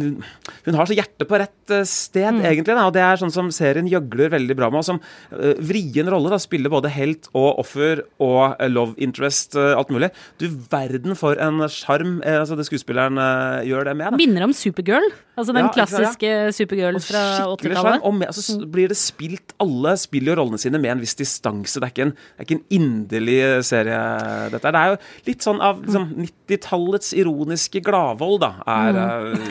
hun, 0.67 0.75
har 0.75 0.87
så 0.87 0.95
hjertet 0.95 1.29
på 1.29 1.39
rett 1.41 1.55
sted, 1.73 1.87
sted, 1.89 2.41
egentlig. 2.45 2.75
Da, 2.75 2.87
og 2.87 2.93
det 2.95 3.03
er 3.03 3.21
sånn 3.21 3.33
som 3.33 3.51
serien 3.55 3.89
gjøgler 3.89 4.33
veldig 4.35 4.57
bra 4.59 4.69
med. 4.71 4.83
Og 4.83 4.85
som 4.85 5.01
uh, 5.33 5.55
vrien 5.63 6.09
rolle. 6.11 6.31
da, 6.33 6.39
Spiller 6.43 6.73
både 6.73 6.91
helt 6.93 7.29
og 7.33 7.63
offer 7.63 8.05
og 8.23 8.57
uh, 8.61 8.69
love 8.69 8.95
interest, 9.03 9.57
uh, 9.57 9.73
alt 9.79 9.91
mulig. 9.95 10.11
Du 10.43 10.49
verden 10.73 11.17
for 11.19 11.39
en 11.41 11.63
sjarm 11.73 12.21
altså, 12.27 12.57
det 12.59 12.67
skuespilleren 12.69 13.17
gjør 13.67 13.89
det 13.89 13.97
med. 13.97 14.13
da. 14.13 14.21
Minner 14.21 14.47
om 14.49 14.53
Supergirl. 14.57 15.09
Altså 15.39 15.55
den 15.57 15.65
Ja, 15.65 15.73
klassiske 15.73 16.29
ja. 16.29 16.51
Supergirl 16.53 16.99
fra 17.01 17.23
80-tallet. 17.57 18.03
og 18.09 18.15
med, 18.15 18.27
altså, 18.33 18.43
s- 18.47 18.65
blir 18.73 18.89
det 18.93 18.97
spilt 18.97 19.53
Alle 19.63 19.97
spiller 20.01 20.33
jo 20.33 20.39
rollene 20.43 20.59
sine 20.59 20.79
med 20.81 20.91
en 20.97 21.01
viss 21.05 21.15
distanse. 21.19 21.79
Det 21.81 21.89
er 21.89 21.93
ikke 21.95 22.07
en, 22.09 22.15
er 22.39 22.47
ikke 22.47 22.59
en 22.59 22.65
inderlig 22.79 23.39
serie, 23.69 23.99
dette. 24.51 24.73
Det 24.73 24.81
er 24.83 24.93
jo 24.95 24.99
litt 25.31 25.47
sånn 25.47 25.61
av 25.63 25.83
liksom, 25.85 26.09
90-tallets 26.27 27.13
ironiske 27.19 27.83
gladvold, 27.85 28.41
da, 28.43 28.53
er 28.67 28.99
eh, 29.03 29.49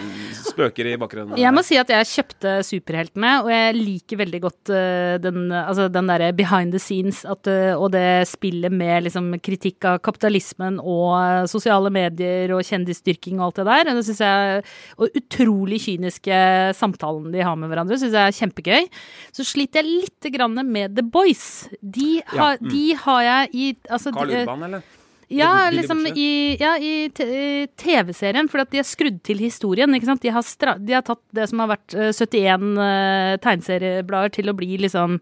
spøker 0.51 0.89
i 0.91 0.97
bakgrunnen. 0.99 1.39
Jeg 1.39 1.53
må 1.55 1.63
si 1.65 1.77
at 1.79 1.89
jeg 1.91 2.09
kjøpte 2.11 2.53
superheltene, 2.67 3.31
og 3.45 3.49
jeg 3.53 3.75
liker 3.77 4.19
veldig 4.21 4.41
godt 4.43 4.71
eh, 4.75 5.15
den, 5.23 5.49
altså 5.55 5.87
den 5.91 6.11
derre 6.11 6.31
behind 6.37 6.75
the 6.75 6.81
scenes 6.81 7.23
at, 7.29 7.47
eh, 7.49 7.73
og 7.73 7.91
det 7.95 8.27
spillet 8.29 8.73
med 8.73 9.07
liksom 9.07 9.31
kritikk 9.43 9.87
av 9.89 9.99
kapitalismen 10.05 10.79
og 10.79 11.07
eh, 11.17 11.49
sosiale 11.51 11.91
medier 11.93 12.53
og 12.55 12.63
kjendisdyrking 12.67 13.39
og 13.39 13.49
alt 13.49 13.61
det 13.61 13.67
der. 13.71 13.93
Det 13.97 14.05
synes 14.09 14.23
jeg, 14.25 14.63
og 14.97 15.19
utrolig 15.21 15.81
kyniske 15.85 16.39
samtalen 16.77 17.31
de 17.33 17.43
har 17.45 17.59
med 17.59 17.71
hverandre, 17.71 17.99
syns 18.01 18.17
jeg 18.17 18.31
er 18.31 18.39
kjempegøy. 18.39 18.89
Så 19.35 19.47
sliter 19.47 19.81
jeg 19.81 20.05
litt 20.05 20.31
grann 20.33 20.57
med 20.67 20.97
The 20.97 21.05
Boys. 21.05 21.69
De 21.81 22.21
har, 22.27 22.57
Ja, 22.57 22.57
mm. 22.61 22.71
de 22.71 22.85
har 23.03 23.21
jeg 23.27 23.53
i 23.53 23.69
altså, 23.89 24.11
Carl 24.15 24.33
Urban, 24.41 24.67
eller? 24.69 24.89
Ja, 25.31 25.69
liksom 25.73 26.03
i, 26.11 26.57
ja, 26.59 26.75
i 26.77 27.07
TV-serien, 27.79 28.49
for 28.51 28.63
at 28.63 28.71
de 28.73 28.81
har 28.81 28.87
skrudd 28.87 29.21
til 29.27 29.41
historien. 29.41 29.95
ikke 29.95 30.09
sant? 30.09 30.23
De 30.23 30.33
har, 30.33 30.45
stra 30.45 30.75
de 30.79 30.97
har 30.97 31.05
tatt 31.07 31.23
det 31.35 31.47
som 31.51 31.63
har 31.63 31.71
vært 31.75 31.95
eh, 31.95 32.11
71 32.11 32.67
uh, 32.75 33.39
tegneserieblader 33.43 34.35
til 34.37 34.51
å 34.51 34.57
bli 34.57 34.75
liksom 34.85 35.19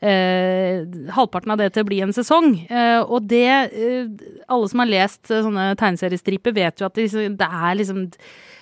eh, 0.00 0.84
halvparten 1.14 1.54
av 1.54 1.60
det 1.60 1.70
til 1.74 1.84
å 1.84 1.88
bli 1.88 2.00
en 2.04 2.14
sesong. 2.16 2.54
Eh, 2.68 3.00
og 3.00 3.28
det 3.30 3.48
eh, 3.48 4.06
Alle 4.50 4.70
som 4.70 4.82
har 4.82 4.90
lest 4.90 5.30
eh, 5.30 5.42
sånne 5.44 5.72
tegneseriestriper, 5.80 6.56
vet 6.56 6.80
jo 6.80 6.88
at 6.88 6.98
det, 6.98 7.10
det 7.38 7.50
er 7.50 7.76
liksom 7.78 8.06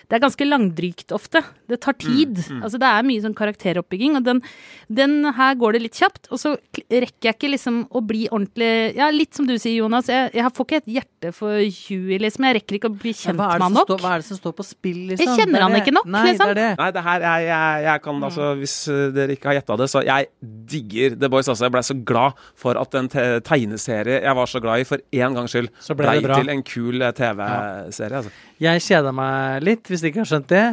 det 0.08 0.16
er 0.16 0.22
ganske 0.22 0.46
langdrygt 0.46 1.12
ofte. 1.12 1.42
Det 1.68 1.80
tar 1.84 1.92
tid. 2.00 2.38
Altså 2.62 2.78
Det 2.80 2.88
er 2.88 3.04
mye 3.04 3.20
sånn 3.20 3.36
karakteroppbygging, 3.36 4.16
og 4.16 4.24
den, 4.24 4.40
den 4.88 5.18
her 5.36 5.56
går 5.60 5.76
det 5.76 5.82
litt 5.84 5.98
kjapt. 6.00 6.30
Og 6.32 6.40
så 6.40 6.54
rekker 6.88 7.28
jeg 7.28 7.36
ikke 7.36 7.50
liksom 7.52 7.82
å 7.92 8.00
bli 8.04 8.24
ordentlig 8.30 8.70
Ja, 8.96 9.10
litt 9.12 9.36
som 9.36 9.44
du 9.48 9.54
sier, 9.58 9.76
Jonas. 9.82 10.08
Jeg, 10.08 10.30
jeg 10.38 10.52
får 10.56 10.68
ikke 10.68 10.80
et 10.80 10.90
hjerte 10.96 11.32
for 11.36 11.60
Huey, 11.60 12.16
liksom. 12.24 12.46
Jeg 12.48 12.56
rekker 12.60 12.78
ikke 12.78 12.90
å 12.90 12.96
bli 12.96 13.12
kjent 13.12 13.36
er, 13.36 13.42
med 13.42 13.66
han 13.66 13.76
nok. 13.76 13.90
står, 13.90 14.00
hva 14.00 14.14
er 14.14 14.24
det 14.24 14.28
som 14.30 14.40
står 14.40 14.56
på 14.56 14.66
spill, 14.70 15.02
liksom? 15.10 15.28
Jeg 15.28 15.42
kjenner 15.42 15.58
Det 15.58 15.60
er 15.60 15.66
han 15.66 15.78
ikke 15.82 15.96
nok, 15.98 16.08
Nei, 16.16 16.24
liksom. 16.30 16.44
det 16.48 16.54
er 16.54 16.60
det. 16.62 16.70
Nei, 16.80 16.88
det 16.96 17.04
her 17.08 17.28
jeg, 17.28 17.46
jeg, 17.50 17.84
jeg 17.88 18.04
kan 18.08 18.26
altså 18.30 18.48
Hvis 18.62 18.78
uh, 18.88 19.02
dere 19.18 19.36
ikke 19.36 19.52
har 19.52 19.58
gjetta 19.60 19.78
det, 19.82 19.90
så 19.92 20.04
jeg 20.08 20.30
digger 20.72 21.20
The 21.20 21.32
Boys. 21.36 21.52
Altså, 21.52 21.68
jeg 21.68 21.76
ble 21.76 21.84
så 21.84 21.98
glad 22.12 22.42
for 22.58 22.80
at 22.80 22.96
en 22.96 23.12
te 23.12 23.28
tegneserie 23.44 24.22
jeg 24.24 24.36
var 24.40 24.48
så 24.48 24.60
glad 24.62 24.80
i, 24.80 24.88
for 24.88 25.04
én 25.12 25.36
gangs 25.36 25.52
skyld 25.52 25.68
blei 25.98 26.18
ble 26.24 26.40
til 26.40 26.52
en 26.52 26.64
kul 26.66 27.02
eh, 27.04 27.12
TV-serie. 27.16 28.22
Altså. 28.22 28.32
Jeg 28.58 28.82
kjeda 28.82 29.12
meg 29.14 29.62
litt, 29.62 29.86
hvis 29.90 29.97
dere 30.02 30.12
ikke 30.12 30.24
har 30.24 30.30
skjønt 30.30 30.50
det. 30.52 30.66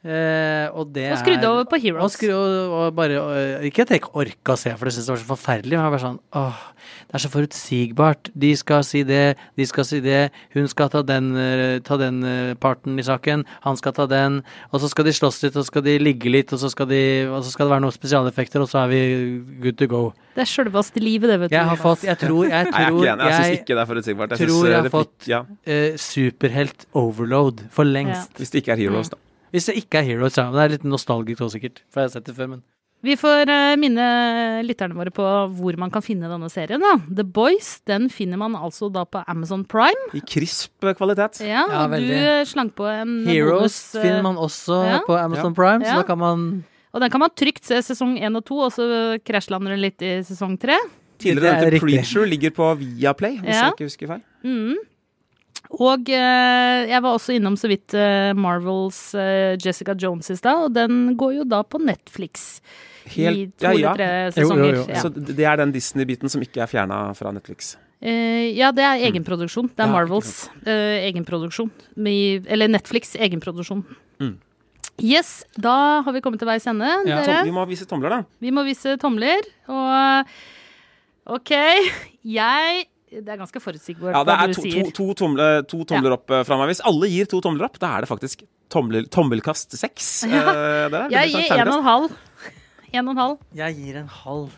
Eh, 0.00 0.66
og 0.72 0.94
det 0.94 1.10
Og 1.12 1.18
skrudde 1.20 1.44
er- 1.44 1.50
over 1.50 1.64
på 1.68 1.76
Og, 1.76 1.82
Heroes. 1.82 2.12
skru, 2.16 2.30
og, 2.32 2.70
og 2.86 2.94
bare, 2.96 3.18
og, 3.20 3.64
ikke 3.68 3.82
at 3.84 3.90
jeg 3.92 4.00
ikke 4.00 4.14
orka 4.16 4.54
å 4.54 4.56
se, 4.56 4.70
for 4.78 4.86
det 4.88 4.94
syntes 4.94 5.08
jeg 5.10 5.16
var 5.16 5.20
så 5.20 5.28
forferdelig. 5.36 5.76
Men 5.76 5.84
jeg 5.84 5.92
bare 5.92 6.04
sånn 6.06 6.20
åh, 6.40 6.56
det 7.10 7.14
er 7.18 7.22
så 7.26 7.30
forutsigbart. 7.34 8.30
De 8.34 8.56
skal 8.56 8.82
si 8.82 9.02
det, 9.04 9.36
de 9.60 9.66
skal 9.68 9.84
si 9.84 10.00
det. 10.00 10.30
Hun 10.54 10.68
skal 10.72 10.88
ta 10.88 11.02
den, 11.02 11.36
eh, 11.36 11.78
ta 11.84 11.98
den 12.00 12.24
eh, 12.24 12.54
parten 12.54 12.96
i 12.98 13.02
saken, 13.04 13.44
han 13.60 13.76
skal 13.76 13.92
ta 13.92 14.06
den. 14.06 14.42
Og 14.72 14.80
så 14.80 14.88
skal 14.88 15.04
de 15.04 15.12
slåss 15.12 15.42
litt, 15.44 15.56
og 15.56 15.64
så 15.64 15.66
skal 15.68 15.82
de 15.82 15.98
ligge 15.98 16.32
litt, 16.32 16.50
og 16.56 16.58
så 16.64 16.70
skal, 16.72 16.86
de, 16.86 17.02
og 17.28 17.44
så 17.44 17.50
skal 17.52 17.66
det 17.68 17.72
være 17.76 17.84
noen 17.84 17.92
spesialeffekter, 18.00 18.60
og 18.64 18.68
så 18.72 18.84
er 18.86 18.88
vi 18.88 19.00
good 19.60 19.76
to 19.76 19.86
go. 19.86 20.02
Det 20.34 20.46
er 20.46 20.48
sjølveste 20.48 20.96
livet, 21.04 21.28
det, 21.28 21.40
vet 21.44 21.50
du. 21.50 21.56
Jeg 21.56 21.66
har 21.66 21.76
fått 21.76 22.04
Jeg 22.08 22.16
tror 22.16 22.48
Jeg 22.48 22.72
tror, 22.72 22.72
jeg 22.72 22.86
er 22.86 22.88
tror 22.88 23.02
ikke 23.04 23.12
enig. 23.12 23.28
Jeg 23.28 23.36
syns 23.44 23.60
ikke 23.60 23.74
det 23.76 23.82
er 23.84 23.90
forutsigbart. 23.92 24.30
Jeg 24.30 24.48
tror 24.48 24.64
jeg 24.64 24.72
eh, 24.72 24.80
har 24.80 24.88
fått- 24.96 25.28
ja, 25.28 25.44
eh, 25.66 25.96
superhelt 26.00 26.86
overload 26.94 27.66
for 27.70 27.84
lengst. 27.84 28.32
Hvis 28.40 28.50
det 28.50 28.64
ikke 28.64 28.72
er 28.72 28.80
Heroes, 28.88 29.10
da. 29.12 29.16
Hvis 29.52 29.66
det 29.66 29.76
ikke 29.82 29.98
er 30.00 30.04
Heroes, 30.06 30.36
ja. 30.38 30.50
Det 30.54 30.60
er 30.64 30.68
litt 30.76 30.84
nostalgisk 30.86 31.40
også, 31.42 31.58
sikkert. 31.58 31.80
For 31.90 32.00
jeg 32.02 32.10
har 32.10 32.14
sett 32.20 32.24
det 32.30 32.36
før, 32.36 32.48
men 32.56 32.62
Vi 33.02 33.14
får 33.16 33.48
eh, 33.48 33.76
minne 33.80 34.04
lytterne 34.66 34.92
våre 34.94 35.08
på 35.10 35.24
hvor 35.56 35.76
man 35.80 35.90
kan 35.90 36.02
finne 36.04 36.28
denne 36.28 36.50
serien. 36.52 36.80
da. 36.84 36.98
The 37.08 37.24
Boys 37.24 37.80
den 37.88 38.10
finner 38.12 38.36
man 38.36 38.52
altså 38.54 38.90
da 38.92 39.06
på 39.08 39.22
Amazon 39.26 39.64
Prime. 39.64 40.10
I 40.12 40.20
krisp 40.20 40.84
eh, 40.84 40.92
kvalitet. 40.94 41.40
Ja, 41.40 41.64
Ja, 41.70 41.84
og 41.86 41.90
du 41.90 41.96
veldig. 41.96 42.18
du 42.44 42.50
slank 42.52 42.74
på 42.76 42.84
en 42.92 43.14
Heroes 43.26 43.56
bonus, 43.60 43.94
eh, 43.96 44.02
finner 44.04 44.22
man 44.22 44.36
også 44.36 44.82
ja. 44.86 44.98
på 45.06 45.16
Amazon 45.16 45.54
Prime, 45.54 45.80
så 45.84 45.94
Ja. 45.94 45.96
da 46.02 46.02
kan 46.02 46.18
man 46.18 46.64
Og 46.92 47.00
den 47.00 47.10
kan 47.10 47.20
man 47.20 47.30
trygt 47.30 47.64
se 47.64 47.76
sesong 47.82 48.18
én 48.20 48.36
og 48.36 48.44
to, 48.44 48.58
og 48.58 48.72
så 48.72 49.18
krasjlander 49.24 49.70
den 49.70 49.80
litt 49.80 50.02
i 50.02 50.20
sesong 50.26 50.58
tre. 50.60 50.76
Tidligere 51.18 51.40
Det 51.40 51.68
er 51.68 51.70
nevnte. 51.70 51.80
Preacher 51.86 52.26
ligger 52.26 52.50
på 52.50 52.76
Viaplay, 52.78 53.36
hvis 53.38 53.54
Ja. 53.54 53.70
jeg 53.70 53.72
ikke 53.78 53.86
husker 53.86 54.06
feil. 54.08 54.22
Mm. 54.44 54.76
Og 55.70 56.08
eh, 56.10 56.88
jeg 56.90 57.02
var 57.04 57.14
også 57.14 57.36
innom 57.36 57.54
så 57.56 57.68
vidt 57.70 57.94
eh, 57.94 58.32
Marvels 58.34 59.14
eh, 59.14 59.54
Jessica 59.62 59.94
Jones 59.94 60.30
i 60.32 60.36
stad, 60.36 60.64
og 60.66 60.72
den 60.74 61.14
går 61.20 61.36
jo 61.38 61.44
da 61.46 61.60
på 61.62 61.78
Netflix. 61.78 62.60
I 63.06 63.12
Helt, 63.14 63.54
to 63.58 63.64
ja, 63.64 63.70
eller 63.70 63.84
ja. 63.86 63.92
tre 63.94 64.08
Jo, 64.10 64.24
jo, 64.26 64.32
sesonger. 64.34 64.74
jo. 64.74 64.82
Ja. 64.90 65.00
Så 65.04 65.08
det 65.14 65.46
er 65.46 65.56
den 65.62 65.72
Disney-biten 65.74 66.28
som 66.30 66.42
ikke 66.42 66.64
er 66.64 66.70
fjerna 66.70 66.98
fra 67.18 67.30
Netflix. 67.32 67.76
Eh, 68.02 68.50
ja, 68.56 68.70
det 68.74 68.82
er 68.82 69.06
egenproduksjon. 69.10 69.70
Det 69.76 69.82
er 69.84 69.88
Ja, 69.88 69.94
Marvels 69.94 70.34
eh, 70.66 71.06
egenproduksjon. 71.08 71.70
Med, 71.96 72.46
eller 72.50 72.68
Netflix 72.72 73.14
egenproduksjon. 73.16 73.82
Mm. 74.20 74.34
Yes, 75.00 75.44
da 75.56 76.02
har 76.04 76.12
vi 76.12 76.20
kommet 76.20 76.40
til 76.42 76.48
veis 76.50 76.66
ende, 76.68 76.88
Ja. 77.08 77.22
dere. 77.24 77.44
Vi 77.46 77.54
må 77.56 77.62
vise 77.70 77.86
tomler, 77.88 78.10
da. 78.10 78.22
Vi 78.42 78.50
må 78.52 78.64
vise 78.66 78.96
tomler, 79.00 79.46
og 79.70 80.26
OK. 81.38 81.52
Jeg 82.26 82.86
Det 83.10 83.26
er 83.28 83.40
ganske 83.40 83.58
forutsigbart 83.60 84.14
Ja, 84.14 84.22
det 84.24 84.34
hva 84.38 84.46
du 84.46 84.54
to, 84.54 84.62
sier. 84.62 84.84
to, 84.86 84.90
to, 84.94 85.14
tomle, 85.18 85.46
to 85.66 85.80
tomler 85.84 86.12
opp 86.14 86.30
eh, 86.30 86.44
fra 86.46 86.56
meg. 86.60 86.68
Hvis 86.70 86.80
alle 86.86 87.08
gir 87.10 87.26
to 87.26 87.40
tomler 87.42 87.66
opp, 87.66 87.78
da 87.82 87.96
er 87.98 88.04
det 88.06 88.08
faktisk 88.12 88.44
tommel, 88.70 89.08
tommelkast 89.10 89.74
seks. 89.80 90.10
Ja. 90.30 90.44
Eh, 90.54 91.08
Jeg 91.10 91.32
gir 91.34 91.56
en 91.58 91.72
og 91.72 91.80
en 91.80 91.88
halv. 91.88 92.12
En 92.92 93.08
og 93.08 93.10
en 93.16 93.18
halv. 93.24 93.36
Jeg 93.58 93.74
gir 93.80 93.98
en 94.04 94.08
halv. 94.22 94.52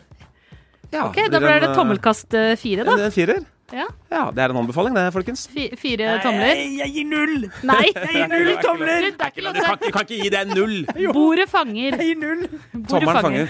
Ja, 0.93 1.07
Ok, 1.07 1.17
da 1.33 1.39
blir 1.41 1.49
det 1.57 1.63
en, 1.63 1.71
eh, 1.71 1.75
tommelkast 1.79 2.37
fire, 2.61 2.85
da. 2.85 2.97
En, 3.07 3.11
firer? 3.15 3.41
Ja. 3.73 3.87
Ja, 4.13 4.27
det 4.29 4.43
er 4.43 4.51
en 4.53 4.59
anbefaling, 4.61 4.93
det, 4.93 5.07
folkens. 5.15 5.47
Fi- 5.49 5.71
Fire 5.81 6.19
tomler. 6.21 6.59
jeg 6.77 6.91
gir 6.93 7.07
null! 7.09 7.47
Nei! 7.65 7.87
Jeg 7.89 8.11
gir 8.13 8.27
null 8.29 8.51
tomler! 8.61 9.07
Det 9.07 9.17
er 9.17 9.31
ikke 9.33 9.45
lov 9.47 9.55
Du 9.57 9.61
kan, 9.63 9.71
ikke- 9.73 9.87
du 9.87 9.91
kan 9.95 10.05
ikke 10.05 10.19
gi 10.21 10.29
det 10.29 10.41
en 10.43 10.53
null! 10.53 10.75
Bordet 11.15 11.49
fanger. 11.49 11.97
Jeg 11.97 12.11
gir 12.11 12.19
null! 12.21 12.43
Tommelen 12.85 13.17
fanger. 13.17 13.23
fanger. 13.23 13.47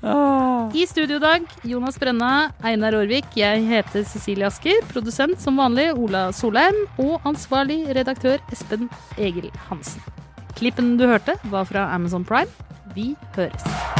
Studio 0.00 1.16
i 1.16 1.20
dag, 1.20 1.44
Jonas 1.62 1.98
Brenna, 2.00 2.50
Einar 2.64 2.96
Aarvik, 2.96 3.26
jeg 3.36 3.66
heter 3.68 4.04
Cecilie 4.08 4.46
Asker. 4.48 4.80
Produsent 4.92 5.40
som 5.40 5.60
vanlig 5.60 5.90
Ola 5.92 6.30
Solheim. 6.32 6.86
Og 6.98 7.20
ansvarlig 7.28 7.82
redaktør 7.96 8.40
Espen 8.52 8.88
Egil 9.18 9.50
Hansen. 9.68 10.00
Klippen 10.56 10.96
du 10.96 11.06
hørte, 11.06 11.36
var 11.52 11.68
fra 11.68 11.90
Amazon 11.94 12.24
Prime. 12.24 12.50
Vi 12.96 13.14
høres. 13.36 13.99